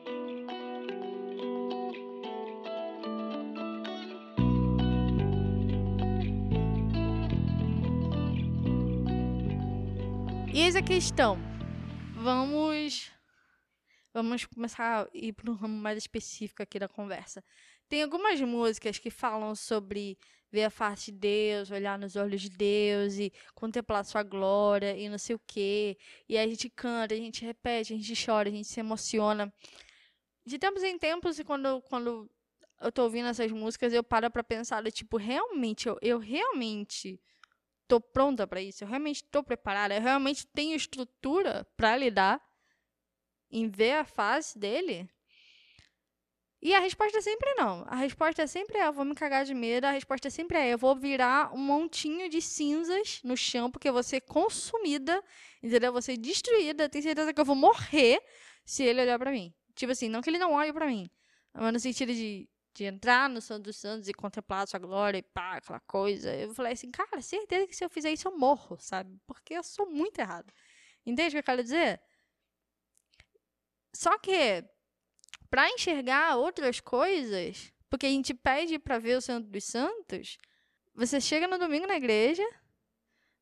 E 10.57 10.61
eis 10.61 10.75
a 10.75 10.81
questão. 10.81 11.37
Vamos 12.15 13.13
vamos 14.11 14.47
começar 14.47 15.03
a 15.03 15.09
ir 15.13 15.35
para 15.35 15.51
um 15.51 15.55
ramo 15.55 15.77
mais 15.77 15.99
específico 15.99 16.63
aqui 16.63 16.79
da 16.79 16.89
conversa. 16.89 17.45
Tem 17.91 18.03
algumas 18.03 18.41
músicas 18.41 18.99
que 18.99 19.11
falam 19.11 19.55
sobre 19.55 20.17
ver 20.51 20.65
a 20.65 20.71
face 20.71 21.13
de 21.13 21.19
Deus, 21.19 21.71
olhar 21.71 21.99
nos 21.99 22.17
olhos 22.17 22.41
de 22.41 22.49
Deus 22.49 23.19
e 23.19 23.31
contemplar 23.55 24.03
sua 24.03 24.23
glória 24.23 24.97
e 24.97 25.11
não 25.11 25.19
sei 25.19 25.37
o 25.37 25.41
quê. 25.47 25.99
E 26.27 26.39
a 26.39 26.47
gente 26.47 26.71
canta, 26.71 27.13
a 27.13 27.19
gente 27.19 27.45
repete, 27.45 27.93
a 27.93 27.97
gente 27.99 28.25
chora, 28.25 28.49
a 28.49 28.53
gente 28.53 28.67
se 28.67 28.81
emociona. 28.81 29.53
De 30.47 30.59
tempos 30.59 30.83
em 30.83 30.99
tempos, 30.99 31.39
quando, 31.45 31.83
quando 31.83 32.31
eu 32.81 32.91
tô 32.91 33.03
ouvindo 33.03 33.29
essas 33.29 33.53
músicas, 33.53 33.93
eu 33.93 34.03
paro 34.03 34.31
para 34.31 34.43
pensar, 34.43 34.83
tipo, 34.91 35.19
realmente, 35.19 35.87
eu, 35.87 35.99
eu 36.01 36.19
realmente 36.19 37.21
tô 37.89 38.01
pronta 38.01 38.47
para 38.47 38.61
isso? 38.61 38.85
Eu 38.85 38.89
realmente 38.89 39.25
tô 39.25 39.43
preparada? 39.43 39.95
Eu 39.95 40.03
realmente 40.03 40.47
tenho 40.47 40.77
estrutura 40.77 41.67
para 41.77 41.97
lidar 41.97 42.41
em 43.51 43.69
ver 43.69 43.93
a 43.93 44.05
face 44.05 44.59
dele? 44.59 45.09
E 46.61 46.75
a 46.75 46.81
resposta 46.81 47.19
é 47.19 47.21
sempre 47.21 47.55
não. 47.55 47.85
A 47.87 47.97
resposta 47.97 48.43
é 48.43 48.47
sempre 48.47 48.79
é, 48.79 48.89
eu 48.89 48.93
vou 48.93 49.05
me 49.05 49.15
cagar 49.15 49.45
de 49.45 49.55
medo. 49.55 49.85
A 49.85 49.91
resposta 49.91 50.29
é 50.29 50.31
sempre 50.31 50.59
é, 50.59 50.73
eu 50.73 50.79
vou 50.79 50.97
virar 50.97 51.55
um 51.55 51.59
montinho 51.59 52.29
de 52.29 52.41
cinzas 52.41 53.21
no 53.23 53.37
chão, 53.37 53.71
porque 53.71 53.89
eu 53.89 53.93
vou 53.93 54.03
ser 54.03 54.23
consumida, 54.23 55.23
entendeu? 55.63 55.89
Eu 55.89 55.93
vou 55.93 56.03
ser 56.03 56.17
destruída. 56.17 56.89
Tenho 56.89 57.05
certeza 57.05 57.33
que 57.33 57.41
eu 57.41 57.45
vou 57.45 57.55
morrer 57.55 58.21
se 58.65 58.83
ele 58.83 59.03
olhar 59.03 59.19
para 59.19 59.31
mim. 59.31 59.55
Tipo 59.75 59.93
assim, 59.93 60.09
não 60.09 60.23
que 60.23 60.31
ele 60.31 60.39
não 60.39 60.55
olhe 60.55 60.73
para 60.73 60.87
mim, 60.87 61.09
mas 61.53 61.73
no 61.73 61.79
sentido 61.79 62.13
de, 62.13 62.49
de 62.77 62.85
entrar 62.85 63.29
no 63.31 63.41
Santo 63.41 63.65
dos 63.65 63.77
Santos 63.77 64.07
e 64.07 64.13
contemplar 64.13 64.65
a 64.65 64.67
sua 64.67 64.79
glória 64.79 65.19
e 65.19 65.23
pá, 65.23 65.57
aquela 65.57 65.81
coisa. 65.81 66.35
Eu 66.35 66.53
falei 66.55 66.73
assim, 66.75 66.91
cara, 66.91 67.23
certeza 67.23 67.67
que 67.67 67.75
se 67.75 67.85
eu 67.85 67.89
fizer 67.89 68.13
isso 68.13 68.29
eu 68.29 68.37
morro, 68.37 68.77
sabe? 68.79 69.19
Porque 69.27 69.55
eu 69.55 69.63
sou 69.63 69.87
muito 69.91 70.19
errado. 70.19 70.53
Entende 71.05 71.29
o 71.29 71.33
que 71.33 71.39
eu 71.39 71.43
quero 71.43 71.63
dizer? 71.63 72.01
Só 73.95 74.19
que 74.19 74.63
para 75.49 75.71
enxergar 75.71 76.37
outras 76.37 76.79
coisas, 76.79 77.73
porque 77.89 78.05
a 78.05 78.11
gente 78.11 78.35
pede 78.35 78.79
para 78.79 78.99
ver 78.99 79.17
o 79.17 79.23
Santo 79.23 79.49
dos 79.49 79.65
Santos, 79.65 80.37
você 80.95 81.19
chega 81.19 81.49
no 81.49 81.59
domingo 81.59 81.87
na 81.87 81.97
igreja, 81.97 82.45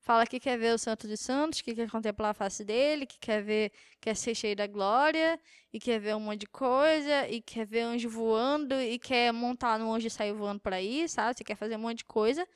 fala 0.05 0.27
que 0.27 0.39
quer 0.39 0.59
ver 0.59 0.75
o 0.75 0.79
Santo 0.79 1.09
dos 1.09 1.21
Santos, 1.21 1.63
que 1.63 1.75
quer 1.75 1.91
contemplar 1.91 2.31
a 2.31 2.35
face 2.35 2.65
dele, 2.65 3.07
que 3.07 3.19
quer 3.19 3.43
ver, 3.43 3.73
quer 4.01 4.15
ser 4.15 4.35
cheio 4.35 4.55
da 4.55 4.67
glória, 4.67 5.41
e 5.73 5.81
quer 5.81 5.99
ver 5.99 6.15
um 6.15 6.21
monte 6.21 6.41
de 6.41 6.47
coisa, 6.47 7.29
e 7.29 7.41
quer 7.41 7.67
ver 7.67 7.81
anjo 7.83 8.09
voando, 8.09 8.75
e 8.81 8.99
quer 8.99 9.33
montar 9.33 9.79
no 9.79 9.93
anjo 9.93 10.07
e 10.07 10.11
sair 10.11 10.33
voando 10.35 10.61
por 10.61 10.75
aí, 10.75 11.09
sabe? 11.09 11.37
Você 11.37 11.45
quer 11.45 11.57
fazer 11.57 11.77
um 11.77 11.81
monte 11.81 11.99
de 11.99 12.05
coisa 12.05 12.47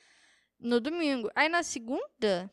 no 0.59 0.79
domingo. 0.79 1.29
Aí 1.35 1.49
na 1.49 1.63
segunda, 1.63 2.51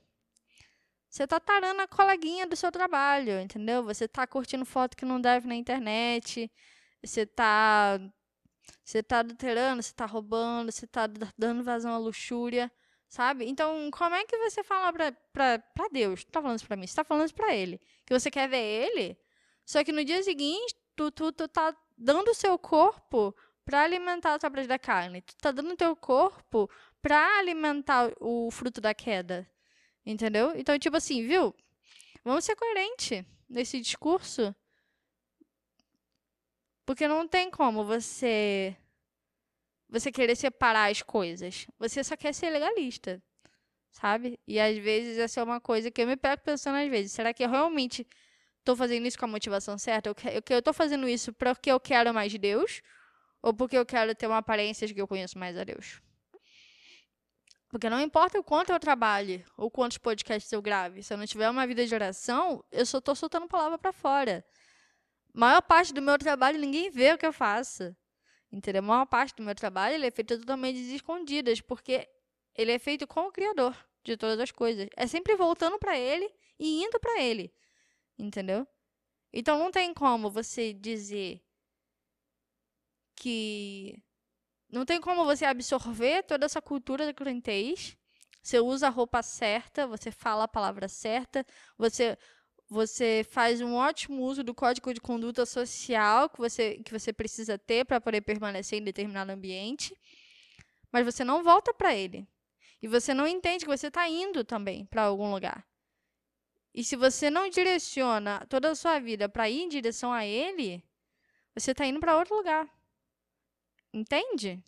você 1.09 1.27
tá 1.27 1.39
tarando 1.41 1.83
a 1.83 1.89
coleguinha 1.89 2.47
do 2.47 2.57
seu 2.57 2.73
trabalho, 2.73 3.41
entendeu? 3.41 3.85
Você 3.85 4.09
tá 4.09 4.27
curtindo 4.27 4.65
foto 4.65 4.97
que 4.97 5.05
não 5.05 5.21
deve 5.21 5.47
na 5.47 5.55
internet, 5.55 6.51
você 7.03 7.27
tá 7.27 8.01
você 8.85 9.03
tá 9.03 9.21
adulterando, 9.21 9.83
você 9.83 9.93
tá 9.95 10.07
roubando, 10.07 10.73
você 10.73 10.87
tá 10.87 11.07
dando 11.39 11.63
vazão 11.65 11.93
à 11.95 11.99
luxúria, 11.99 12.71
sabe? 13.09 13.47
Então, 13.49 13.91
como 13.91 14.15
é 14.15 14.25
que 14.25 14.37
você 14.39 14.63
fala 14.63 14.93
pra, 14.93 15.13
pra, 15.33 15.59
pra 15.59 15.89
Deus? 15.89 16.25
Tu 16.25 16.31
tá 16.31 16.41
falando 16.43 16.59
isso 16.59 16.67
pra 16.67 16.77
mim? 16.77 16.87
Você 16.87 16.97
tá 16.97 17.05
falando 17.05 17.27
isso 17.27 17.35
pra 17.35 17.55
ele. 17.55 17.81
Que 18.05 18.19
você 18.19 18.31
quer 18.31 18.49
ver 18.49 18.59
ele, 18.59 19.19
só 19.65 19.83
que 19.83 19.93
no 19.93 20.05
dia 20.05 20.23
seguinte, 20.23 20.75
tu, 20.95 21.11
tu, 21.11 21.33
tu 21.33 21.49
tá 21.49 21.77
dando 21.99 22.31
o 22.31 22.35
seu 22.35 22.57
corpo 22.59 23.35
para 23.65 23.83
alimentar 23.83 24.35
a 24.35 24.39
tua 24.39 24.51
da 24.67 24.79
carne. 24.79 25.23
Tu 25.23 25.37
tá 25.37 25.51
dando 25.51 25.73
o 25.73 25.77
teu 25.77 25.97
corpo 25.97 26.71
para 27.03 27.39
alimentar 27.39 28.13
o 28.21 28.49
fruto 28.51 28.81
da 28.81 28.95
queda. 28.95 29.49
Entendeu? 30.05 30.53
Então, 30.57 30.79
tipo 30.79 30.97
assim, 30.97 31.27
viu? 31.27 31.53
Vamos 32.25 32.45
ser 32.45 32.55
coerente 32.55 33.27
nesse 33.49 33.81
discurso. 33.81 34.55
Porque 36.85 37.09
não 37.09 37.27
tem 37.27 37.51
como 37.51 37.85
você 37.85 38.77
você 39.89 40.11
querer 40.11 40.37
separar 40.37 40.91
as 40.91 41.03
coisas. 41.03 41.67
Você 41.79 42.03
só 42.03 42.17
quer 42.17 42.35
ser 42.35 42.51
legalista, 42.51 43.23
sabe? 43.91 44.39
E 44.47 44.59
às 44.61 44.77
vezes 44.79 45.19
essa 45.19 45.41
é 45.41 45.43
uma 45.43 45.61
coisa 45.61 45.91
que 45.91 46.03
eu 46.03 46.07
me 46.07 46.17
pego 46.17 46.43
pensando 46.43 46.77
às 46.77 46.89
vezes, 46.89 47.13
será 47.13 47.33
que 47.33 47.45
eu 47.45 47.49
realmente 47.49 48.07
estou 48.59 48.77
fazendo 48.77 49.07
isso 49.07 49.19
com 49.19 49.25
a 49.27 49.29
motivação 49.29 49.79
certa? 49.79 50.11
Eu, 50.11 50.15
eu 50.51 50.59
estou 50.59 50.75
fazendo 50.75 51.09
isso 51.09 51.33
porque 51.33 51.71
eu 51.71 51.81
quero 51.81 52.13
mais 52.13 52.33
de 52.33 52.39
Deus 52.39 52.83
ou 53.43 53.55
porque 53.55 53.77
eu 53.79 53.87
quero 53.87 54.15
ter 54.15 54.27
uma 54.27 54.39
aparência 54.39 54.87
de 54.87 54.95
que 54.95 55.01
eu 55.01 55.09
conheço 55.09 55.39
mais 55.39 55.57
a 55.57 55.65
Deus? 55.65 56.01
Porque 57.69 57.91
não 57.91 58.01
importa 58.01 58.39
o 58.39 58.45
quanto 58.45 58.71
eu 58.73 58.79
trabalhe 58.79 59.45
ou 59.57 59.71
quantos 59.71 59.99
podcasts 59.99 60.51
eu 60.53 60.63
grave, 60.63 61.03
se 61.03 61.13
eu 61.13 61.19
não 61.19 61.27
tiver 61.27 61.51
uma 61.51 61.67
vida 61.67 61.85
de 61.85 61.95
oração, 61.95 62.65
eu 62.71 62.87
só 62.87 62.99
estou 62.99 63.15
soltando 63.15 63.49
palavra 63.49 63.77
para 63.79 63.93
fora 63.93 64.45
maior 65.37 65.61
parte 65.61 65.93
do 65.93 66.01
meu 66.01 66.17
trabalho 66.17 66.59
ninguém 66.59 66.91
vê 66.91 67.13
o 67.13 67.19
que 67.19 67.27
eu 67.27 67.33
faço. 67.33 67.95
Entendeu? 68.51 68.83
A 68.83 68.87
maior 68.87 69.07
parte 69.07 69.35
do 69.37 69.43
meu 69.43 69.55
trabalho 69.55 69.95
ele 69.97 70.07
é 70.07 70.11
feito 70.11 70.39
totalmente 70.39 70.79
escondidas, 70.95 71.61
porque 71.61 72.09
ele 72.55 72.73
é 72.73 72.79
feito 72.79 73.07
com 73.07 73.27
o 73.27 73.33
Criador 73.33 73.77
de 74.05 74.17
todas 74.17 74.39
as 74.41 74.51
coisas. 74.51 74.89
É 74.97 75.07
sempre 75.07 75.35
voltando 75.37 75.79
para 75.79 75.99
ele 75.99 76.33
e 76.59 76.83
indo 76.83 76.99
para 77.01 77.21
ele. 77.21 77.53
Entendeu? 78.19 78.67
Então 79.33 79.59
não 79.59 79.71
tem 79.71 79.93
como 79.93 80.31
você 80.31 80.73
dizer 80.73 81.43
que. 83.15 84.03
Não 84.69 84.85
tem 84.85 85.01
como 85.01 85.25
você 85.25 85.45
absorver 85.45 86.23
toda 86.25 86.47
essa 86.47 86.61
cultura 86.61 87.07
da 87.07 87.15
crentez. 87.15 87.97
Você 88.43 88.61
usa 88.61 88.87
a 88.87 88.91
roupa 88.91 89.23
certa, 89.23 89.87
você 89.87 90.11
fala 90.11 90.45
a 90.45 90.49
palavra 90.49 90.89
certa, 90.89 91.45
você 91.77 92.17
você 92.69 93.25
faz 93.29 93.61
um 93.61 93.75
ótimo 93.75 94.23
uso 94.23 94.43
do 94.43 94.55
código 94.55 94.93
de 94.93 95.01
conduta 95.01 95.47
social 95.47 96.29
que 96.29 96.39
você, 96.39 96.79
que 96.85 96.93
você 96.93 97.13
precisa 97.13 97.57
ter 97.57 97.85
para 97.85 98.01
poder 98.01 98.23
permanecer 98.23 98.81
em 98.81 98.85
determinado 98.85 99.31
ambiente, 99.31 99.97
mas 100.91 101.05
você 101.05 101.25
não 101.25 101.45
volta 101.45 101.73
para 101.73 101.95
ele. 101.95 102.27
E 102.83 102.89
você 102.89 103.15
não 103.15 103.27
entende 103.27 103.65
que 103.65 103.71
você 103.71 103.87
está 103.87 104.09
indo 104.09 104.45
também 104.45 104.85
para 104.87 105.03
algum 105.03 105.31
lugar. 105.31 105.67
E 106.75 106.85
se 106.85 106.97
você 106.97 107.31
não 107.31 107.49
direciona 107.49 108.45
toda 108.51 108.71
a 108.71 108.75
sua 108.75 108.99
vida 108.99 109.29
para 109.29 109.49
ir 109.49 109.63
em 109.63 109.69
direção 109.69 110.13
a 110.13 110.27
ele, 110.27 110.85
você 111.55 111.71
está 111.71 111.87
indo 111.87 112.01
para 112.01 112.19
outro 112.19 112.37
lugar. 112.37 112.69
Entende? 113.93 114.63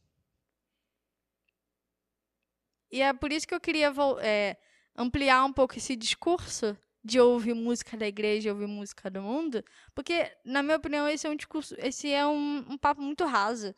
E 2.91 3.03
é 3.03 3.13
por 3.13 3.31
isso 3.31 3.47
que 3.47 3.55
eu 3.55 3.61
queria 3.61 3.93
é, 4.23 4.57
ampliar 4.97 5.45
um 5.45 5.53
pouco 5.53 5.77
esse 5.77 5.95
discurso 5.95 6.77
de 7.09 7.19
ouvir 7.19 7.55
música 7.55 7.97
da 7.97 8.07
igreja, 8.07 8.53
ouvir 8.53 8.67
música 8.67 9.11
do 9.11 9.23
mundo, 9.23 9.65
porque 9.95 10.31
na 10.45 10.63
minha 10.63 10.77
opinião 10.77 11.09
esse 11.09 11.27
é 11.27 11.31
um 11.31 11.37
discurso, 11.37 11.75
esse 11.79 12.13
é 12.13 12.27
um, 12.27 12.59
um 12.69 12.77
papo 12.77 13.01
muito 13.01 13.25
raso. 13.25 13.75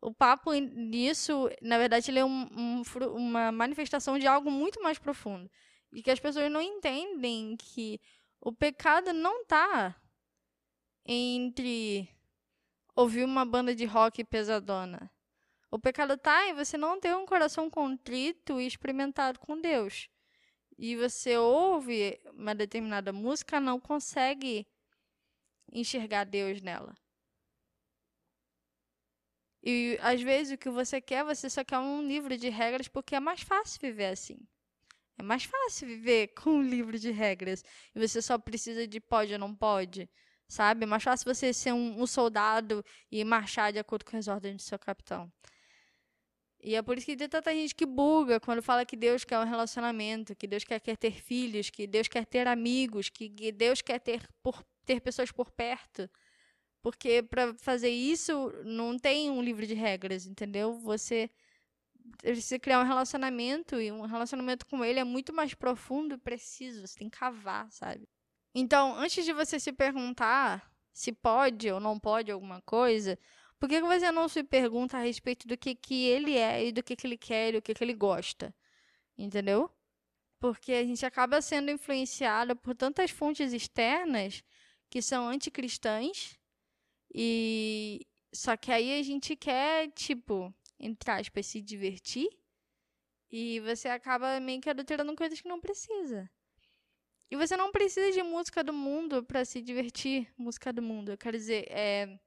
O 0.00 0.14
papo 0.14 0.52
nisso, 0.52 1.50
na 1.60 1.76
verdade, 1.76 2.08
ele 2.08 2.20
é 2.20 2.24
um, 2.24 2.46
um, 2.56 2.82
uma 3.16 3.50
manifestação 3.50 4.16
de 4.16 4.28
algo 4.28 4.48
muito 4.48 4.80
mais 4.80 4.96
profundo 4.96 5.50
e 5.92 6.00
que 6.00 6.10
as 6.10 6.20
pessoas 6.20 6.50
não 6.52 6.62
entendem 6.62 7.56
que 7.56 8.00
o 8.40 8.52
pecado 8.52 9.12
não 9.12 9.42
está 9.42 9.96
entre 11.04 12.08
ouvir 12.94 13.24
uma 13.24 13.44
banda 13.44 13.74
de 13.74 13.84
rock 13.86 14.22
pesadona. 14.22 15.10
O 15.68 15.80
pecado 15.80 16.14
está 16.14 16.46
em 16.46 16.54
você 16.54 16.78
não 16.78 17.00
ter 17.00 17.14
um 17.16 17.26
coração 17.26 17.68
contrito 17.68 18.60
e 18.60 18.66
experimentado 18.68 19.40
com 19.40 19.60
Deus 19.60 20.08
e 20.78 20.96
você 20.96 21.36
ouve 21.36 22.20
uma 22.34 22.54
determinada 22.54 23.12
música, 23.12 23.60
não 23.60 23.80
consegue 23.80 24.66
enxergar 25.72 26.24
Deus 26.24 26.62
nela. 26.62 26.94
E 29.62 29.98
às 30.00 30.22
vezes 30.22 30.54
o 30.54 30.58
que 30.58 30.70
você 30.70 31.00
quer, 31.00 31.24
você 31.24 31.50
só 31.50 31.64
quer 31.64 31.78
um 31.78 32.06
livro 32.06 32.36
de 32.38 32.48
regras 32.48 32.88
porque 32.88 33.14
é 33.16 33.20
mais 33.20 33.42
fácil 33.42 33.80
viver 33.80 34.06
assim. 34.06 34.38
É 35.18 35.22
mais 35.22 35.44
fácil 35.44 35.88
viver 35.88 36.28
com 36.38 36.50
um 36.50 36.62
livro 36.62 36.98
de 36.98 37.10
regras. 37.10 37.64
E 37.94 37.98
você 37.98 38.22
só 38.22 38.38
precisa 38.38 38.86
de 38.86 39.00
pode 39.00 39.32
ou 39.32 39.38
não 39.38 39.54
pode. 39.54 40.08
Sabe? 40.48 40.84
É 40.84 40.86
mais 40.86 41.02
fácil 41.02 41.32
você 41.32 41.52
ser 41.52 41.72
um, 41.72 42.00
um 42.00 42.06
soldado 42.06 42.84
e 43.10 43.22
marchar 43.24 43.72
de 43.72 43.78
acordo 43.78 44.04
com 44.04 44.16
as 44.16 44.28
ordens 44.28 44.56
do 44.56 44.62
seu 44.62 44.78
capitão. 44.78 45.30
E 46.60 46.74
é 46.74 46.82
por 46.82 46.98
isso 46.98 47.06
que 47.06 47.16
tem 47.16 47.28
tanta 47.28 47.52
gente 47.52 47.74
que 47.74 47.86
buga 47.86 48.40
quando 48.40 48.62
fala 48.62 48.84
que 48.84 48.96
Deus 48.96 49.24
quer 49.24 49.38
um 49.38 49.44
relacionamento, 49.44 50.34
que 50.34 50.46
Deus 50.46 50.64
quer, 50.64 50.80
quer 50.80 50.96
ter 50.96 51.12
filhos, 51.12 51.70
que 51.70 51.86
Deus 51.86 52.08
quer 52.08 52.26
ter 52.26 52.48
amigos, 52.48 53.08
que 53.08 53.52
Deus 53.52 53.80
quer 53.80 54.00
ter, 54.00 54.28
por, 54.42 54.64
ter 54.84 55.00
pessoas 55.00 55.30
por 55.30 55.50
perto. 55.52 56.10
Porque 56.82 57.22
para 57.22 57.54
fazer 57.54 57.90
isso 57.90 58.52
não 58.64 58.98
tem 58.98 59.30
um 59.30 59.42
livro 59.42 59.66
de 59.66 59.74
regras, 59.74 60.26
entendeu? 60.26 60.72
Você 60.80 61.30
precisa 62.22 62.58
criar 62.58 62.80
um 62.80 62.86
relacionamento 62.86 63.80
e 63.80 63.92
um 63.92 64.02
relacionamento 64.02 64.66
com 64.66 64.84
ele 64.84 64.98
é 64.98 65.04
muito 65.04 65.32
mais 65.32 65.54
profundo 65.54 66.14
e 66.14 66.18
preciso, 66.18 66.86
você 66.86 66.98
tem 66.98 67.08
que 67.08 67.18
cavar, 67.18 67.70
sabe? 67.70 68.08
Então, 68.54 68.94
antes 68.96 69.24
de 69.24 69.32
você 69.32 69.60
se 69.60 69.72
perguntar 69.72 70.72
se 70.92 71.12
pode 71.12 71.70
ou 71.70 71.78
não 71.78 71.98
pode 71.98 72.32
alguma 72.32 72.60
coisa, 72.62 73.16
por 73.58 73.68
que 73.68 73.80
você 73.80 74.10
não 74.12 74.28
se 74.28 74.44
pergunta 74.44 74.96
a 74.96 75.02
respeito 75.02 75.46
do 75.48 75.56
que, 75.56 75.74
que 75.74 76.04
ele 76.06 76.36
é 76.36 76.66
e 76.66 76.72
do 76.72 76.82
que, 76.82 76.94
que 76.96 77.06
ele 77.06 77.18
quer 77.18 77.48
e 77.48 77.52
do 77.52 77.62
que, 77.62 77.74
que 77.74 77.84
ele 77.84 77.94
gosta? 77.94 78.54
Entendeu? 79.16 79.70
Porque 80.38 80.72
a 80.72 80.84
gente 80.84 81.04
acaba 81.04 81.42
sendo 81.42 81.70
influenciado 81.70 82.54
por 82.56 82.74
tantas 82.74 83.10
fontes 83.10 83.52
externas 83.52 84.44
que 84.88 85.02
são 85.02 85.28
anticristãs 85.28 86.38
e 87.12 88.06
só 88.32 88.56
que 88.56 88.70
aí 88.70 89.00
a 89.00 89.02
gente 89.02 89.34
quer, 89.34 89.90
tipo, 89.92 90.54
entre 90.78 91.10
aspas, 91.10 91.46
se 91.46 91.60
divertir 91.60 92.28
e 93.30 93.60
você 93.60 93.88
acaba 93.88 94.38
meio 94.40 94.60
que 94.60 94.70
adulterando 94.70 95.14
coisas 95.16 95.40
que 95.40 95.48
não 95.48 95.60
precisa. 95.60 96.30
E 97.30 97.36
você 97.36 97.56
não 97.56 97.72
precisa 97.72 98.12
de 98.12 98.22
música 98.22 98.64
do 98.64 98.72
mundo 98.72 99.22
para 99.24 99.44
se 99.44 99.60
divertir, 99.60 100.32
música 100.38 100.72
do 100.72 100.80
mundo. 100.80 101.10
Eu 101.10 101.18
quero 101.18 101.36
dizer, 101.36 101.66
é 101.70 102.18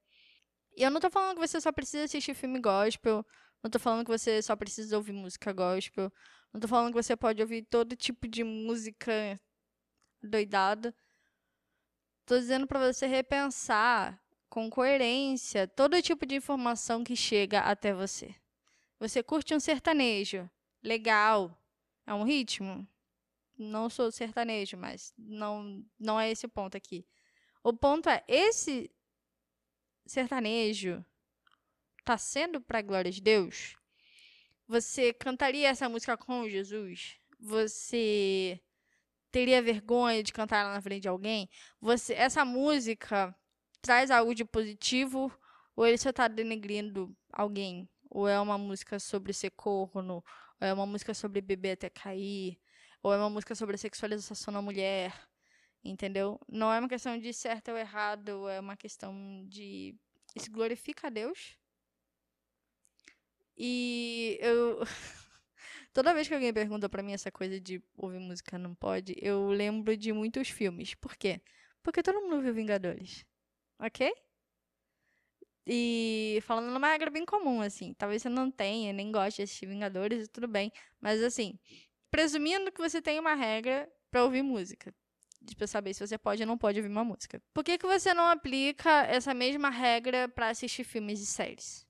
e 0.75 0.83
eu 0.83 0.91
não 0.91 0.99
tô 0.99 1.09
falando 1.09 1.35
que 1.35 1.47
você 1.47 1.59
só 1.59 1.71
precisa 1.71 2.05
assistir 2.05 2.33
filme 2.33 2.59
gospel, 2.59 3.25
não 3.63 3.69
tô 3.69 3.79
falando 3.79 4.05
que 4.05 4.11
você 4.11 4.41
só 4.41 4.55
precisa 4.55 4.97
ouvir 4.97 5.11
música 5.11 5.53
gospel, 5.53 6.11
não 6.53 6.59
tô 6.59 6.67
falando 6.67 6.93
que 6.93 7.01
você 7.01 7.15
pode 7.15 7.41
ouvir 7.41 7.63
todo 7.63 7.95
tipo 7.95 8.27
de 8.27 8.43
música 8.43 9.39
doidada. 10.21 10.93
Tô 12.25 12.37
dizendo 12.37 12.67
para 12.67 12.91
você 12.91 13.07
repensar 13.07 14.21
com 14.49 14.69
coerência 14.69 15.67
todo 15.67 16.01
tipo 16.01 16.25
de 16.25 16.35
informação 16.35 17.03
que 17.03 17.15
chega 17.15 17.61
até 17.61 17.93
você. 17.93 18.35
Você 18.99 19.23
curte 19.23 19.55
um 19.55 19.59
sertanejo, 19.59 20.49
legal, 20.83 21.57
é 22.05 22.13
um 22.13 22.23
ritmo? 22.23 22.87
Não 23.57 23.89
sou 23.89 24.11
sertanejo, 24.11 24.77
mas 24.77 25.13
não 25.17 25.85
não 25.99 26.19
é 26.19 26.29
esse 26.31 26.45
o 26.45 26.49
ponto 26.49 26.75
aqui. 26.75 27.05
O 27.63 27.73
ponto 27.73 28.09
é 28.09 28.23
esse 28.27 28.91
sertanejo 30.11 31.05
tá 32.03 32.17
sendo 32.17 32.59
para 32.59 32.79
a 32.79 32.81
glória 32.81 33.11
de 33.11 33.21
Deus? 33.21 33.77
Você 34.67 35.13
cantaria 35.13 35.69
essa 35.69 35.87
música 35.87 36.17
com 36.17 36.49
Jesus? 36.49 37.17
Você 37.39 38.59
teria 39.31 39.61
vergonha 39.61 40.21
de 40.21 40.33
cantar 40.33 40.59
ela 40.59 40.73
na 40.73 40.81
frente 40.81 41.03
de 41.03 41.07
alguém? 41.07 41.49
Você, 41.79 42.13
essa 42.13 42.43
música 42.43 43.33
traz 43.81 44.11
algo 44.11 44.35
de 44.35 44.43
positivo 44.43 45.31
ou 45.75 45.87
ele 45.87 45.97
só 45.97 46.09
está 46.09 46.27
denegrindo 46.27 47.15
alguém? 47.31 47.89
Ou 48.09 48.27
é 48.27 48.39
uma 48.39 48.57
música 48.57 48.99
sobre 48.99 49.31
ser 49.31 49.51
corno? 49.51 50.23
Ou 50.59 50.67
é 50.67 50.73
uma 50.73 50.85
música 50.85 51.13
sobre 51.13 51.39
beber 51.39 51.71
até 51.71 51.89
cair? 51.89 52.59
Ou 53.01 53.13
é 53.13 53.17
uma 53.17 53.29
música 53.29 53.55
sobre 53.55 53.75
a 53.75 53.79
sexualização 53.79 54.53
da 54.53 54.61
mulher? 54.61 55.30
Entendeu? 55.83 56.39
Não 56.47 56.71
é 56.71 56.79
uma 56.79 56.87
questão 56.89 57.17
de 57.17 57.33
certo 57.33 57.71
ou 57.71 57.77
errado, 57.77 58.47
é 58.47 58.59
uma 58.59 58.77
questão 58.77 59.45
de. 59.47 59.95
Isso 60.35 60.51
glorifica 60.51 61.07
a 61.07 61.09
Deus. 61.09 61.57
E 63.57 64.37
eu. 64.41 64.79
Toda 65.93 66.13
vez 66.13 66.27
que 66.27 66.33
alguém 66.33 66.53
pergunta 66.53 66.87
para 66.87 67.03
mim 67.03 67.13
essa 67.13 67.31
coisa 67.31 67.59
de 67.59 67.83
ouvir 67.97 68.19
música 68.19 68.57
não 68.57 68.73
pode, 68.73 69.15
eu 69.17 69.49
lembro 69.49 69.97
de 69.97 70.13
muitos 70.13 70.49
filmes. 70.49 70.93
Por 70.95 71.15
quê? 71.17 71.41
Porque 71.83 72.03
todo 72.03 72.21
mundo 72.21 72.41
viu 72.41 72.53
Vingadores. 72.53 73.25
Ok? 73.79 74.13
E 75.67 76.39
falando 76.43 76.71
numa 76.71 76.87
regra 76.89 77.09
bem 77.09 77.25
comum, 77.25 77.61
assim. 77.61 77.93
Talvez 77.95 78.21
você 78.21 78.29
não 78.29 78.49
tenha, 78.51 78.93
nem 78.93 79.11
goste 79.11 79.37
de 79.37 79.43
assistir 79.43 79.65
Vingadores, 79.67 80.27
tudo 80.29 80.47
bem. 80.47 80.71
Mas 80.99 81.21
assim, 81.23 81.59
presumindo 82.11 82.71
que 82.71 82.81
você 82.81 83.01
tem 83.01 83.19
uma 83.19 83.33
regra 83.35 83.91
para 84.11 84.23
ouvir 84.23 84.43
música 84.43 84.93
de 85.41 85.67
saber 85.67 85.93
se 85.93 86.05
você 86.05 86.17
pode 86.17 86.43
ou 86.43 86.47
não 86.47 86.57
pode 86.57 86.79
ouvir 86.79 86.89
uma 86.89 87.03
música. 87.03 87.41
Por 87.53 87.63
que, 87.63 87.77
que 87.77 87.85
você 87.85 88.13
não 88.13 88.27
aplica 88.27 89.03
essa 89.03 89.33
mesma 89.33 89.69
regra 89.69 90.29
para 90.29 90.49
assistir 90.49 90.83
filmes 90.83 91.19
e 91.19 91.25
séries? 91.25 91.85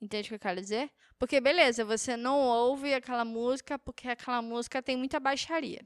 Entende 0.00 0.26
o 0.26 0.30
que 0.30 0.34
eu 0.34 0.40
quero 0.40 0.60
dizer? 0.60 0.90
Porque, 1.18 1.40
beleza, 1.40 1.84
você 1.84 2.16
não 2.16 2.38
ouve 2.40 2.92
aquela 2.92 3.24
música 3.24 3.78
porque 3.78 4.08
aquela 4.08 4.42
música 4.42 4.82
tem 4.82 4.96
muita 4.96 5.18
baixaria. 5.18 5.80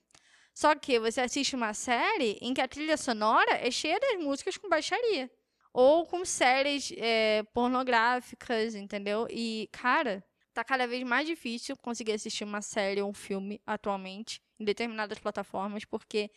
Só 0.52 0.74
que 0.74 0.98
você 0.98 1.20
assiste 1.20 1.54
uma 1.54 1.72
série 1.72 2.36
em 2.40 2.52
que 2.52 2.60
a 2.60 2.66
trilha 2.66 2.96
sonora 2.96 3.52
é 3.52 3.70
cheia 3.70 3.98
das 4.00 4.18
músicas 4.18 4.56
com 4.56 4.68
baixaria. 4.68 5.30
Ou 5.72 6.04
com 6.04 6.24
séries 6.24 6.92
é, 6.96 7.44
pornográficas, 7.54 8.74
entendeu? 8.74 9.28
E, 9.30 9.68
cara, 9.70 10.24
tá 10.52 10.64
cada 10.64 10.86
vez 10.88 11.04
mais 11.04 11.28
difícil 11.28 11.76
conseguir 11.76 12.12
assistir 12.12 12.42
uma 12.42 12.60
série 12.60 13.00
ou 13.00 13.10
um 13.10 13.14
filme 13.14 13.60
atualmente 13.64 14.42
em 14.58 14.64
determinadas 14.64 15.20
plataformas, 15.20 15.84
porque 15.84 16.28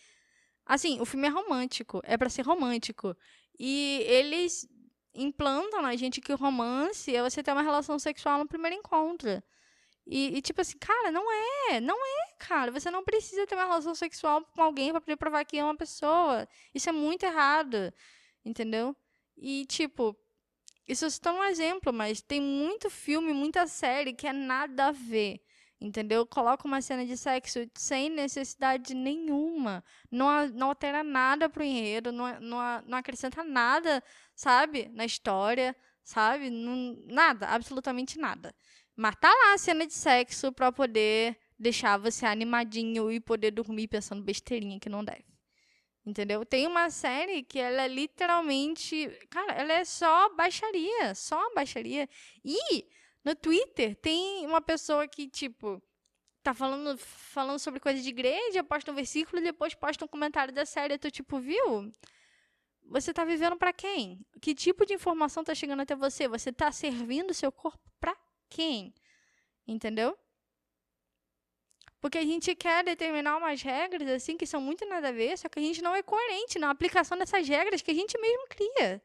Assim, 0.65 0.99
o 1.01 1.05
filme 1.05 1.27
é 1.27 1.29
romântico, 1.29 2.01
é 2.03 2.17
para 2.17 2.29
ser 2.29 2.43
romântico. 2.43 3.15
E 3.59 4.03
eles 4.07 4.67
implantam 5.13 5.81
na 5.81 5.95
gente 5.95 6.21
que 6.21 6.33
o 6.33 6.37
romance 6.37 7.15
é 7.15 7.21
você 7.21 7.43
ter 7.43 7.51
uma 7.51 7.61
relação 7.61 7.99
sexual 7.99 8.39
no 8.39 8.47
primeiro 8.47 8.77
encontro. 8.77 9.41
E, 10.05 10.37
e, 10.37 10.41
tipo 10.41 10.59
assim, 10.61 10.77
cara, 10.77 11.11
não 11.11 11.23
é, 11.69 11.79
não 11.79 11.95
é, 11.95 12.33
cara. 12.39 12.71
Você 12.71 12.91
não 12.91 13.03
precisa 13.03 13.47
ter 13.47 13.55
uma 13.55 13.65
relação 13.65 13.95
sexual 13.95 14.43
com 14.53 14.61
alguém 14.61 14.91
para 14.91 15.01
poder 15.01 15.15
provar 15.15 15.45
que 15.45 15.57
é 15.57 15.63
uma 15.63 15.77
pessoa. 15.77 16.47
Isso 16.73 16.89
é 16.89 16.91
muito 16.91 17.23
errado, 17.23 17.93
entendeu? 18.43 18.95
E, 19.37 19.65
tipo, 19.65 20.15
isso 20.87 21.05
é 21.05 21.09
só 21.09 21.33
um 21.33 21.43
exemplo, 21.43 21.93
mas 21.93 22.21
tem 22.21 22.41
muito 22.41 22.89
filme, 22.89 23.33
muita 23.33 23.67
série 23.67 24.13
que 24.13 24.27
é 24.27 24.33
nada 24.33 24.87
a 24.87 24.91
ver 24.91 25.41
entendeu? 25.83 26.25
Coloca 26.25 26.65
uma 26.65 26.81
cena 26.81 27.05
de 27.05 27.17
sexo 27.17 27.59
sem 27.75 28.09
necessidade 28.09 28.93
nenhuma. 28.93 29.83
Não, 30.09 30.47
não 30.47 30.69
altera 30.69 31.03
nada 31.03 31.49
pro 31.49 31.63
enredo, 31.63 32.11
não, 32.11 32.39
não, 32.39 32.81
não 32.87 32.97
acrescenta 32.97 33.43
nada, 33.43 34.01
sabe? 34.33 34.89
Na 34.93 35.05
história, 35.05 35.75
sabe? 36.01 36.49
Não, 36.49 36.97
nada, 37.05 37.47
absolutamente 37.47 38.17
nada. 38.17 38.55
Mas 38.95 39.15
tá 39.19 39.27
lá 39.29 39.53
a 39.53 39.57
cena 39.57 39.85
de 39.85 39.93
sexo 39.93 40.51
pra 40.53 40.71
poder 40.71 41.37
deixar 41.59 41.97
você 41.97 42.25
animadinho 42.25 43.11
e 43.11 43.19
poder 43.19 43.51
dormir 43.51 43.87
pensando 43.87 44.23
besteirinha 44.23 44.79
que 44.79 44.89
não 44.89 45.03
deve. 45.03 45.25
Entendeu? 46.05 46.45
Tem 46.45 46.67
uma 46.67 46.89
série 46.89 47.43
que 47.43 47.59
ela 47.59 47.83
é 47.83 47.87
literalmente. 47.87 49.09
Cara, 49.29 49.53
ela 49.53 49.73
é 49.73 49.85
só 49.85 50.33
baixaria. 50.35 51.15
Só 51.15 51.53
baixaria. 51.55 52.09
E 52.43 52.85
no 53.23 53.35
Twitter 53.35 53.95
tem 53.95 54.45
uma 54.45 54.61
pessoa 54.61 55.07
que, 55.07 55.27
tipo, 55.27 55.81
tá 56.43 56.53
falando, 56.53 56.97
falando 56.97 57.59
sobre 57.59 57.79
coisa 57.79 58.01
de 58.01 58.09
igreja, 58.09 58.63
posta 58.63 58.91
um 58.91 58.95
versículo 58.95 59.41
e 59.41 59.45
depois 59.45 59.73
posta 59.73 60.03
um 60.03 60.07
comentário 60.07 60.53
da 60.53 60.65
série. 60.65 60.97
Tu, 60.97 61.09
tipo, 61.09 61.39
viu? 61.39 61.91
Você 62.85 63.13
tá 63.13 63.23
vivendo 63.23 63.55
para 63.55 63.71
quem? 63.71 64.25
Que 64.41 64.53
tipo 64.53 64.85
de 64.85 64.93
informação 64.93 65.43
tá 65.43 65.55
chegando 65.55 65.81
até 65.81 65.95
você? 65.95 66.27
Você 66.27 66.51
tá 66.51 66.71
servindo 66.71 67.31
o 67.31 67.33
seu 67.33 67.51
corpo 67.51 67.79
para 67.99 68.15
quem? 68.49 68.93
Entendeu? 69.65 70.17
Porque 72.01 72.17
a 72.17 72.25
gente 72.25 72.53
quer 72.53 72.83
determinar 72.83 73.37
umas 73.37 73.61
regras 73.61 74.09
assim 74.09 74.35
que 74.35 74.45
são 74.45 74.59
muito 74.59 74.85
nada 74.85 75.07
a 75.07 75.11
ver, 75.13 75.37
só 75.37 75.47
que 75.47 75.57
a 75.57 75.61
gente 75.61 75.81
não 75.81 75.95
é 75.95 76.03
coerente 76.03 76.59
na 76.59 76.69
aplicação 76.69 77.17
dessas 77.17 77.47
regras 77.47 77.81
que 77.81 77.91
a 77.91 77.93
gente 77.93 78.19
mesmo 78.19 78.45
cria. 78.49 79.01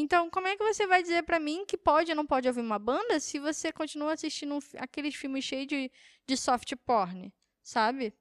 Então, 0.00 0.30
como 0.30 0.46
é 0.46 0.56
que 0.56 0.62
você 0.62 0.86
vai 0.86 1.02
dizer 1.02 1.24
para 1.24 1.40
mim 1.40 1.64
que 1.66 1.76
pode 1.76 2.12
ou 2.12 2.16
não 2.16 2.24
pode 2.24 2.46
ouvir 2.46 2.60
uma 2.60 2.78
banda 2.78 3.18
se 3.18 3.40
você 3.40 3.72
continua 3.72 4.12
assistindo 4.12 4.56
aqueles 4.76 5.14
filmes 5.16 5.44
cheios 5.44 5.66
de, 5.66 5.90
de 6.24 6.36
soft 6.36 6.72
porn, 6.86 7.34
sabe? 7.64 8.14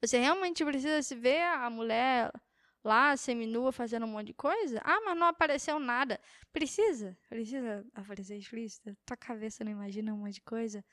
Você 0.00 0.18
realmente 0.18 0.64
precisa 0.64 1.00
se 1.02 1.14
ver 1.14 1.42
a 1.42 1.70
mulher 1.70 2.32
lá, 2.82 3.16
seminua, 3.16 3.70
fazendo 3.70 4.06
um 4.06 4.08
monte 4.08 4.26
de 4.28 4.34
coisa? 4.34 4.80
Ah, 4.84 5.00
mas 5.04 5.16
não 5.16 5.28
apareceu 5.28 5.78
nada. 5.78 6.20
Precisa? 6.52 7.16
Precisa 7.28 7.86
aparecer 7.94 8.36
explícita? 8.36 8.96
Tua 9.06 9.16
cabeça 9.16 9.62
não 9.62 9.70
imagina 9.70 10.12
um 10.12 10.18
monte 10.18 10.34
de 10.34 10.42
coisa? 10.42 10.84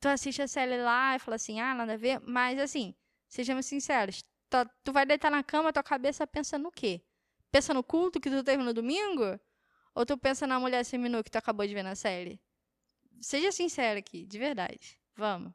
Tu 0.00 0.08
assiste 0.08 0.42
a 0.42 0.48
série 0.48 0.76
lá 0.82 1.16
e 1.16 1.18
fala 1.18 1.36
assim, 1.36 1.60
ah, 1.60 1.74
nada 1.74 1.94
a 1.94 1.96
ver. 1.96 2.20
Mas, 2.20 2.58
assim, 2.58 2.94
sejamos 3.26 3.64
sinceros. 3.64 4.22
Tu, 4.50 4.58
tu 4.84 4.92
vai 4.92 5.06
deitar 5.06 5.30
na 5.30 5.42
cama, 5.42 5.72
tua 5.72 5.82
cabeça 5.82 6.26
pensa 6.26 6.58
no 6.58 6.70
quê? 6.70 7.02
Pensa 7.54 7.72
no 7.72 7.84
culto 7.84 8.20
que 8.20 8.28
tu 8.28 8.42
teve 8.42 8.64
no 8.64 8.74
domingo? 8.74 9.38
Ou 9.94 10.04
tu 10.04 10.18
pensa 10.18 10.44
na 10.44 10.58
mulher 10.58 10.84
seminua 10.84 11.22
que 11.22 11.30
tu 11.30 11.36
acabou 11.36 11.64
de 11.64 11.72
ver 11.72 11.84
na 11.84 11.94
série? 11.94 12.40
Seja 13.20 13.52
sincero 13.52 13.96
aqui, 13.96 14.26
de 14.26 14.36
verdade. 14.40 14.98
Vamos. 15.14 15.52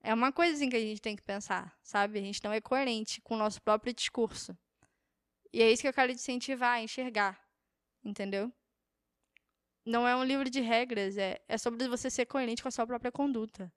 É 0.00 0.14
uma 0.14 0.32
coisa 0.32 0.54
assim 0.54 0.70
que 0.70 0.76
a 0.76 0.80
gente 0.80 1.02
tem 1.02 1.14
que 1.14 1.22
pensar, 1.22 1.78
sabe? 1.82 2.18
A 2.18 2.22
gente 2.22 2.42
não 2.42 2.54
é 2.54 2.60
coerente 2.60 3.20
com 3.20 3.34
o 3.34 3.36
nosso 3.36 3.60
próprio 3.60 3.92
discurso. 3.92 4.56
E 5.52 5.60
é 5.60 5.70
isso 5.70 5.82
que 5.82 5.88
eu 5.88 5.92
quero 5.92 6.10
incentivar 6.10 6.76
a 6.78 6.82
enxergar, 6.82 7.38
entendeu? 8.02 8.50
Não 9.84 10.08
é 10.08 10.16
um 10.16 10.24
livro 10.24 10.48
de 10.48 10.62
regras, 10.62 11.18
é, 11.18 11.38
é 11.46 11.58
sobre 11.58 11.86
você 11.86 12.08
ser 12.08 12.24
coerente 12.24 12.62
com 12.62 12.68
a 12.68 12.72
sua 12.72 12.86
própria 12.86 13.12
conduta. 13.12 13.70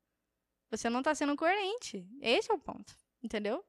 Você 0.71 0.89
não 0.89 1.01
está 1.01 1.13
sendo 1.13 1.35
coerente. 1.35 2.07
Esse 2.21 2.49
é 2.49 2.53
o 2.53 2.57
ponto, 2.57 2.95
entendeu? 3.21 3.65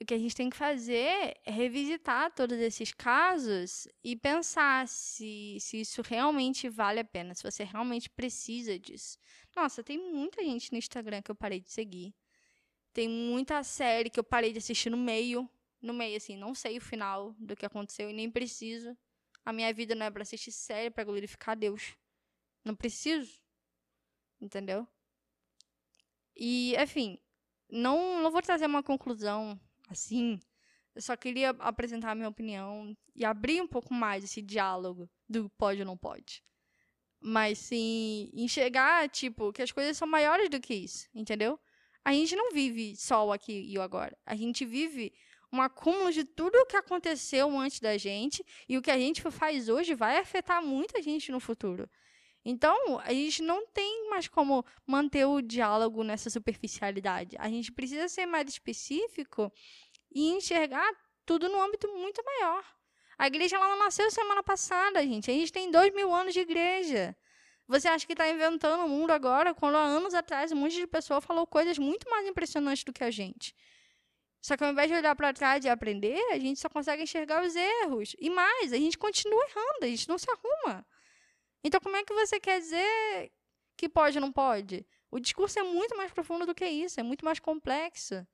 O 0.00 0.04
que 0.06 0.14
a 0.14 0.18
gente 0.18 0.34
tem 0.34 0.48
que 0.48 0.56
fazer 0.56 1.36
é 1.44 1.50
revisitar 1.50 2.32
todos 2.32 2.56
esses 2.58 2.92
casos 2.92 3.88
e 4.02 4.14
pensar 4.14 4.86
se, 4.86 5.58
se 5.60 5.80
isso 5.80 6.02
realmente 6.02 6.68
vale 6.68 7.00
a 7.00 7.04
pena, 7.04 7.34
se 7.34 7.42
você 7.42 7.64
realmente 7.64 8.08
precisa 8.08 8.78
disso. 8.78 9.18
Nossa, 9.56 9.82
tem 9.82 9.98
muita 9.98 10.42
gente 10.44 10.70
no 10.70 10.78
Instagram 10.78 11.20
que 11.20 11.30
eu 11.30 11.34
parei 11.34 11.60
de 11.60 11.70
seguir. 11.70 12.14
Tem 12.92 13.08
muita 13.08 13.62
série 13.64 14.08
que 14.08 14.20
eu 14.20 14.24
parei 14.24 14.52
de 14.52 14.58
assistir 14.58 14.88
no 14.88 14.96
meio. 14.96 15.50
No 15.80 15.92
meio, 15.92 16.16
assim, 16.16 16.36
não 16.36 16.54
sei 16.54 16.78
o 16.78 16.80
final 16.80 17.34
do 17.38 17.56
que 17.56 17.66
aconteceu 17.66 18.08
e 18.08 18.12
nem 18.12 18.30
preciso. 18.30 18.96
A 19.44 19.52
minha 19.52 19.72
vida 19.72 19.94
não 19.94 20.06
é 20.06 20.10
para 20.10 20.22
assistir 20.22 20.52
série, 20.52 20.90
para 20.90 21.04
glorificar 21.04 21.56
Deus. 21.56 21.96
Não 22.64 22.74
preciso. 22.74 23.40
Entendeu? 24.40 24.86
E, 26.36 26.76
enfim, 26.76 27.18
não, 27.68 28.22
não 28.22 28.30
vou 28.30 28.40
trazer 28.40 28.66
uma 28.66 28.82
conclusão 28.82 29.60
assim. 29.88 30.38
Eu 30.94 31.02
só 31.02 31.16
queria 31.16 31.50
apresentar 31.58 32.10
a 32.10 32.14
minha 32.14 32.28
opinião 32.28 32.96
e 33.14 33.24
abrir 33.24 33.60
um 33.60 33.68
pouco 33.68 33.94
mais 33.94 34.24
esse 34.24 34.42
diálogo 34.42 35.08
do 35.28 35.48
pode 35.50 35.80
ou 35.80 35.86
não 35.86 35.96
pode. 35.96 36.42
Mas 37.20 37.58
sim, 37.58 38.30
enxergar, 38.32 39.08
tipo, 39.08 39.52
que 39.52 39.62
as 39.62 39.72
coisas 39.72 39.96
são 39.96 40.06
maiores 40.06 40.48
do 40.48 40.60
que 40.60 40.74
isso, 40.74 41.08
entendeu? 41.14 41.58
A 42.04 42.12
gente 42.12 42.34
não 42.36 42.52
vive 42.52 42.96
só 42.96 43.26
o 43.26 43.32
aqui 43.32 43.64
e 43.68 43.76
o 43.78 43.82
agora. 43.82 44.16
A 44.24 44.34
gente 44.34 44.64
vive 44.64 45.12
um 45.52 45.60
acúmulo 45.60 46.12
de 46.12 46.24
tudo 46.24 46.56
o 46.56 46.66
que 46.66 46.76
aconteceu 46.76 47.50
antes 47.58 47.80
da 47.80 47.96
gente 47.96 48.44
e 48.68 48.76
o 48.76 48.82
que 48.82 48.90
a 48.90 48.98
gente 48.98 49.22
faz 49.30 49.68
hoje 49.68 49.94
vai 49.94 50.18
afetar 50.18 50.62
muita 50.62 51.02
gente 51.02 51.32
no 51.32 51.40
futuro. 51.40 51.88
Então, 52.50 52.98
a 53.00 53.12
gente 53.12 53.42
não 53.42 53.66
tem 53.66 54.08
mais 54.08 54.26
como 54.26 54.64
manter 54.86 55.26
o 55.26 55.42
diálogo 55.42 56.02
nessa 56.02 56.30
superficialidade. 56.30 57.36
A 57.38 57.46
gente 57.50 57.70
precisa 57.70 58.08
ser 58.08 58.24
mais 58.24 58.48
específico 58.48 59.52
e 60.10 60.30
enxergar 60.30 60.90
tudo 61.26 61.46
no 61.50 61.60
âmbito 61.60 61.86
muito 61.94 62.24
maior. 62.24 62.64
A 63.18 63.26
igreja 63.26 63.56
ela 63.56 63.68
não 63.68 63.78
nasceu 63.78 64.10
semana 64.10 64.42
passada, 64.42 65.02
gente. 65.02 65.30
A 65.30 65.34
gente 65.34 65.52
tem 65.52 65.70
dois 65.70 65.94
mil 65.94 66.10
anos 66.10 66.32
de 66.32 66.40
igreja. 66.40 67.14
Você 67.66 67.86
acha 67.86 68.06
que 68.06 68.14
está 68.14 68.26
inventando 68.26 68.82
o 68.82 68.88
mundo 68.88 69.10
agora, 69.10 69.52
quando 69.52 69.76
há 69.76 69.82
anos 69.82 70.14
atrás 70.14 70.50
um 70.50 70.56
monte 70.56 70.76
de 70.76 70.86
pessoa 70.86 71.20
falou 71.20 71.46
coisas 71.46 71.78
muito 71.78 72.08
mais 72.08 72.26
impressionantes 72.26 72.82
do 72.82 72.94
que 72.94 73.04
a 73.04 73.10
gente. 73.10 73.54
Só 74.40 74.56
que 74.56 74.64
ao 74.64 74.70
invés 74.70 74.88
de 74.88 74.96
olhar 74.96 75.14
para 75.14 75.34
trás 75.34 75.66
e 75.66 75.68
aprender, 75.68 76.18
a 76.32 76.38
gente 76.38 76.58
só 76.58 76.70
consegue 76.70 77.02
enxergar 77.02 77.44
os 77.44 77.54
erros. 77.54 78.16
E 78.18 78.30
mais, 78.30 78.72
a 78.72 78.78
gente 78.78 78.96
continua 78.96 79.44
errando, 79.50 79.84
a 79.84 79.86
gente 79.86 80.08
não 80.08 80.16
se 80.16 80.28
arruma. 80.30 80.86
Então, 81.62 81.80
como 81.80 81.96
é 81.96 82.04
que 82.04 82.14
você 82.14 82.38
quer 82.38 82.60
dizer 82.60 83.32
que 83.76 83.88
pode 83.88 84.18
ou 84.18 84.22
não 84.22 84.32
pode? 84.32 84.86
O 85.10 85.18
discurso 85.18 85.58
é 85.58 85.62
muito 85.62 85.96
mais 85.96 86.12
profundo 86.12 86.46
do 86.46 86.54
que 86.54 86.66
isso, 86.66 87.00
é 87.00 87.02
muito 87.02 87.24
mais 87.24 87.38
complexo. 87.38 88.26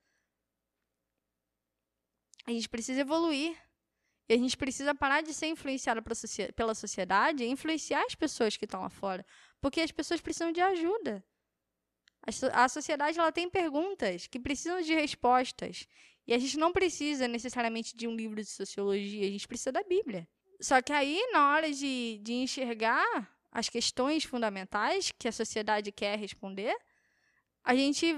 A 2.45 2.51
gente 2.51 2.69
precisa 2.69 3.01
evoluir. 3.01 3.57
E 4.27 4.33
a 4.33 4.37
gente 4.37 4.57
precisa 4.57 4.95
parar 4.95 5.21
de 5.21 5.33
ser 5.33 5.47
influenciado 5.47 6.01
pela 6.55 6.73
sociedade 6.73 7.43
e 7.43 7.47
influenciar 7.47 8.03
as 8.05 8.15
pessoas 8.15 8.57
que 8.57 8.65
estão 8.65 8.81
lá 8.81 8.89
fora. 8.89 9.23
Porque 9.61 9.81
as 9.81 9.91
pessoas 9.91 10.19
precisam 10.19 10.51
de 10.51 10.61
ajuda. 10.61 11.23
A 12.53 12.67
sociedade 12.67 13.19
ela 13.19 13.31
tem 13.31 13.47
perguntas 13.47 14.25
que 14.25 14.39
precisam 14.39 14.81
de 14.81 14.95
respostas. 14.95 15.87
E 16.25 16.33
a 16.33 16.39
gente 16.39 16.57
não 16.57 16.73
precisa 16.73 17.27
necessariamente 17.27 17.95
de 17.95 18.07
um 18.07 18.15
livro 18.15 18.41
de 18.41 18.49
sociologia, 18.49 19.27
a 19.27 19.31
gente 19.31 19.47
precisa 19.47 19.71
da 19.71 19.83
Bíblia. 19.83 20.27
Só 20.59 20.81
que 20.81 20.93
aí, 20.93 21.29
na 21.31 21.51
hora 21.51 21.71
de, 21.71 22.19
de 22.23 22.33
enxergar 22.33 23.29
as 23.51 23.69
questões 23.69 24.23
fundamentais 24.23 25.11
que 25.17 25.27
a 25.27 25.31
sociedade 25.31 25.91
quer 25.91 26.17
responder, 26.17 26.75
a 27.63 27.75
gente 27.75 28.15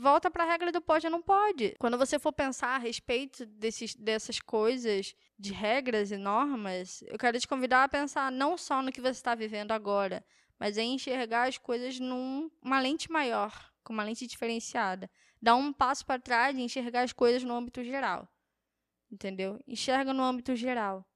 volta 0.00 0.30
para 0.30 0.44
a 0.44 0.46
regra 0.46 0.72
do 0.72 0.80
pode 0.80 1.06
ou 1.06 1.10
não 1.10 1.22
pode. 1.22 1.74
Quando 1.78 1.96
você 1.96 2.18
for 2.18 2.32
pensar 2.32 2.74
a 2.74 2.78
respeito 2.78 3.46
desses, 3.46 3.94
dessas 3.94 4.40
coisas, 4.40 5.14
de 5.38 5.52
regras 5.52 6.10
e 6.10 6.16
normas, 6.16 7.02
eu 7.06 7.16
quero 7.16 7.38
te 7.38 7.46
convidar 7.46 7.84
a 7.84 7.88
pensar 7.88 8.32
não 8.32 8.56
só 8.56 8.82
no 8.82 8.90
que 8.90 9.00
você 9.00 9.10
está 9.10 9.34
vivendo 9.34 9.70
agora, 9.70 10.24
mas 10.58 10.76
em 10.76 10.94
enxergar 10.94 11.48
as 11.48 11.58
coisas 11.58 12.00
numa 12.00 12.80
lente 12.80 13.10
maior, 13.10 13.72
com 13.84 13.92
uma 13.92 14.02
lente 14.02 14.26
diferenciada. 14.26 15.08
Dar 15.40 15.54
um 15.54 15.72
passo 15.72 16.04
para 16.04 16.20
trás 16.20 16.56
e 16.56 16.60
enxergar 16.60 17.02
as 17.02 17.12
coisas 17.12 17.44
no 17.44 17.54
âmbito 17.54 17.84
geral. 17.84 18.28
Entendeu? 19.12 19.60
Enxerga 19.66 20.12
no 20.12 20.24
âmbito 20.24 20.56
geral 20.56 21.07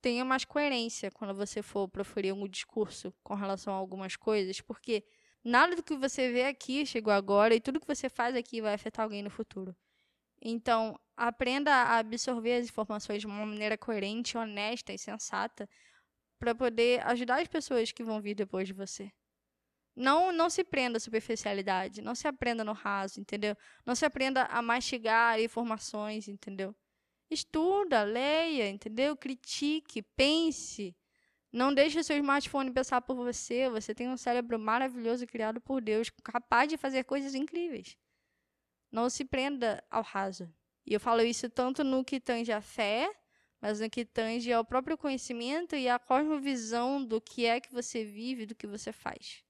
tenha 0.00 0.24
mais 0.24 0.44
coerência 0.44 1.10
quando 1.10 1.34
você 1.34 1.62
for 1.62 1.88
proferir 1.88 2.34
um 2.34 2.48
discurso 2.48 3.12
com 3.22 3.34
relação 3.34 3.72
a 3.74 3.76
algumas 3.76 4.16
coisas, 4.16 4.60
porque 4.60 5.04
nada 5.44 5.76
do 5.76 5.82
que 5.82 5.96
você 5.96 6.32
vê 6.32 6.44
aqui 6.44 6.86
chegou 6.86 7.12
agora 7.12 7.54
e 7.54 7.60
tudo 7.60 7.80
que 7.80 7.86
você 7.86 8.08
faz 8.08 8.36
aqui 8.36 8.60
vai 8.60 8.74
afetar 8.74 9.04
alguém 9.04 9.22
no 9.22 9.30
futuro. 9.30 9.76
Então, 10.40 10.98
aprenda 11.16 11.72
a 11.72 11.98
absorver 11.98 12.54
as 12.54 12.66
informações 12.66 13.20
de 13.20 13.26
uma 13.26 13.44
maneira 13.44 13.76
coerente, 13.76 14.38
honesta 14.38 14.92
e 14.92 14.98
sensata 14.98 15.68
para 16.38 16.54
poder 16.54 17.04
ajudar 17.06 17.40
as 17.40 17.48
pessoas 17.48 17.90
que 17.92 18.04
vão 18.04 18.20
vir 18.20 18.34
depois 18.34 18.68
de 18.68 18.74
você. 18.74 19.10
Não, 19.96 20.30
não 20.30 20.48
se 20.48 20.62
prenda 20.62 20.98
à 20.98 21.00
superficialidade, 21.00 22.00
não 22.00 22.14
se 22.14 22.28
aprenda 22.28 22.62
no 22.62 22.72
raso, 22.72 23.20
entendeu? 23.20 23.56
Não 23.84 23.96
se 23.96 24.04
aprenda 24.04 24.44
a 24.44 24.62
mastigar 24.62 25.40
informações, 25.40 26.28
entendeu? 26.28 26.74
Estuda, 27.30 28.02
leia, 28.04 28.68
entendeu? 28.68 29.16
Critique, 29.16 30.02
pense. 30.16 30.96
Não 31.52 31.72
deixe 31.72 32.02
seu 32.02 32.16
smartphone 32.16 32.70
pensar 32.70 33.00
por 33.00 33.16
você. 33.16 33.68
Você 33.68 33.94
tem 33.94 34.08
um 34.08 34.16
cérebro 34.16 34.58
maravilhoso 34.58 35.26
criado 35.26 35.60
por 35.60 35.80
Deus, 35.80 36.10
capaz 36.22 36.68
de 36.68 36.76
fazer 36.76 37.04
coisas 37.04 37.34
incríveis. 37.34 37.96
Não 38.90 39.10
se 39.10 39.24
prenda 39.24 39.82
ao 39.90 40.02
raso. 40.02 40.52
E 40.86 40.94
eu 40.94 41.00
falo 41.00 41.22
isso 41.22 41.50
tanto 41.50 41.84
no 41.84 42.04
que 42.04 42.18
tange 42.18 42.50
a 42.50 42.62
fé, 42.62 43.10
mas 43.60 43.80
no 43.80 43.90
que 43.90 44.04
tange 44.04 44.52
ao 44.52 44.64
próprio 44.64 44.96
conhecimento 44.96 45.76
e 45.76 45.88
à 45.88 45.98
cosmovisão 45.98 47.04
do 47.04 47.20
que 47.20 47.44
é 47.44 47.60
que 47.60 47.72
você 47.72 48.04
vive, 48.04 48.46
do 48.46 48.54
que 48.54 48.66
você 48.66 48.92
faz. 48.92 49.44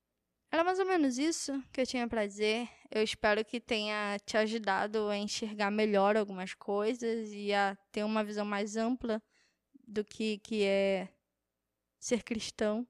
Era 0.51 0.65
mais 0.65 0.79
ou 0.79 0.87
menos 0.87 1.19
isso 1.19 1.63
que 1.73 1.81
eu 1.81 1.87
tinha 1.87 2.09
para 2.09 2.27
dizer. 2.27 2.69
Eu 2.91 3.03
espero 3.03 3.45
que 3.45 3.61
tenha 3.61 4.19
te 4.25 4.37
ajudado 4.37 5.09
a 5.09 5.17
enxergar 5.17 5.71
melhor 5.71 6.17
algumas 6.17 6.55
coisas 6.55 7.31
e 7.33 7.53
a 7.53 7.77
ter 7.93 8.03
uma 8.03 8.25
visão 8.25 8.47
mais 8.47 8.77
ampla 8.77 9.23
do 9.87 10.05
que, 10.05 10.39
que 10.39 10.65
é 10.65 11.09
ser 12.01 12.23
cristão. 12.23 12.87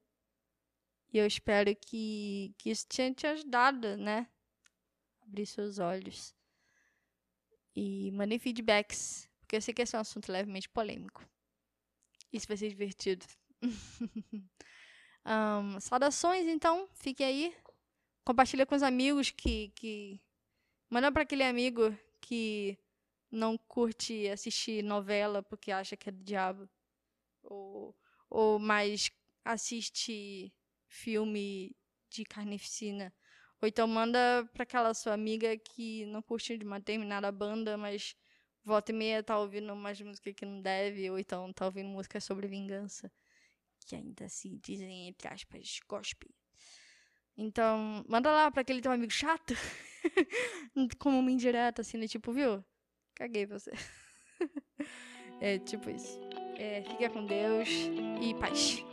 E 1.13 1.19
eu 1.19 1.27
espero 1.27 1.75
que, 1.75 2.55
que 2.59 2.71
isso 2.71 2.87
tenha 2.87 3.13
te 3.13 3.27
ajudado, 3.27 3.97
né? 3.97 4.29
Abrir 5.23 5.47
seus 5.47 5.79
olhos. 5.79 6.35
E 7.75 8.11
mandem 8.13 8.39
feedbacks, 8.39 9.29
porque 9.41 9.57
eu 9.57 9.63
sei 9.63 9.75
que 9.75 9.83
esse 9.83 9.97
é 9.97 9.99
um 9.99 10.03
assunto 10.03 10.31
levemente 10.31 10.69
polêmico. 10.69 11.27
Isso 12.33 12.47
vai 12.47 12.57
ser 12.57 12.69
divertido. 12.69 13.27
Um, 15.29 15.79
saudações, 15.79 16.47
então. 16.47 16.89
Fique 16.95 17.23
aí. 17.23 17.55
Compartilha 18.25 18.65
com 18.65 18.75
os 18.75 18.83
amigos 18.83 19.31
que. 19.31 19.69
que... 19.77 20.21
Manda 20.89 21.13
para 21.13 21.23
aquele 21.23 21.45
amigo 21.45 21.95
que 22.21 22.79
não 23.31 23.59
curte 23.59 24.27
assistir 24.29 24.83
novela 24.83 25.43
porque 25.43 25.71
acha 25.71 25.97
que 25.97 26.09
é 26.09 26.13
do 26.13 26.25
diabo. 26.25 26.67
Ou, 27.43 27.95
ou 28.31 28.59
mais 28.59 29.11
assiste 29.45 30.51
filme 30.87 31.77
de 32.09 32.25
carnificina. 32.25 33.13
Ou 33.61 33.69
então 33.69 33.87
manda 33.87 34.49
para 34.55 34.63
aquela 34.63 34.95
sua 34.95 35.13
amiga 35.13 35.57
que 35.59 36.07
não 36.07 36.23
curte 36.23 36.57
de 36.57 36.65
uma 36.65 36.79
determinada 36.79 37.31
banda, 37.31 37.77
mas 37.77 38.17
volta 38.65 38.93
e 38.93 38.95
meia 38.95 39.23
tá 39.23 39.39
ouvindo 39.39 39.73
umas 39.75 40.01
músicas 40.01 40.35
que 40.35 40.47
não 40.47 40.63
deve, 40.63 41.11
ou 41.11 41.19
então 41.19 41.53
tá 41.53 41.67
ouvindo 41.67 41.89
música 41.89 42.19
sobre 42.21 42.47
vingança 42.47 43.13
que 43.89 43.97
ainda 43.97 44.29
se 44.29 44.51
dizem, 44.63 45.09
entre 45.09 45.27
aspas, 45.29 45.81
gospel. 45.89 46.29
Então, 47.37 48.05
manda 48.07 48.31
lá 48.31 48.51
pra 48.51 48.61
aquele 48.61 48.83
teu 48.83 48.93
amigo 48.93 49.13
chato. 49.13 49.55
Como 50.99 51.19
uma 51.19 51.31
indireta, 51.31 51.81
assim, 51.81 51.97
né? 51.97 52.07
Tipo, 52.07 52.33
viu? 52.33 52.63
Caguei 53.15 53.47
você. 53.47 53.73
é 55.41 55.59
tipo 55.59 55.89
isso. 55.89 56.21
É, 56.57 56.83
fica 56.83 57.09
com 57.09 57.25
Deus 57.25 57.69
e 58.21 58.35
paz. 58.39 58.88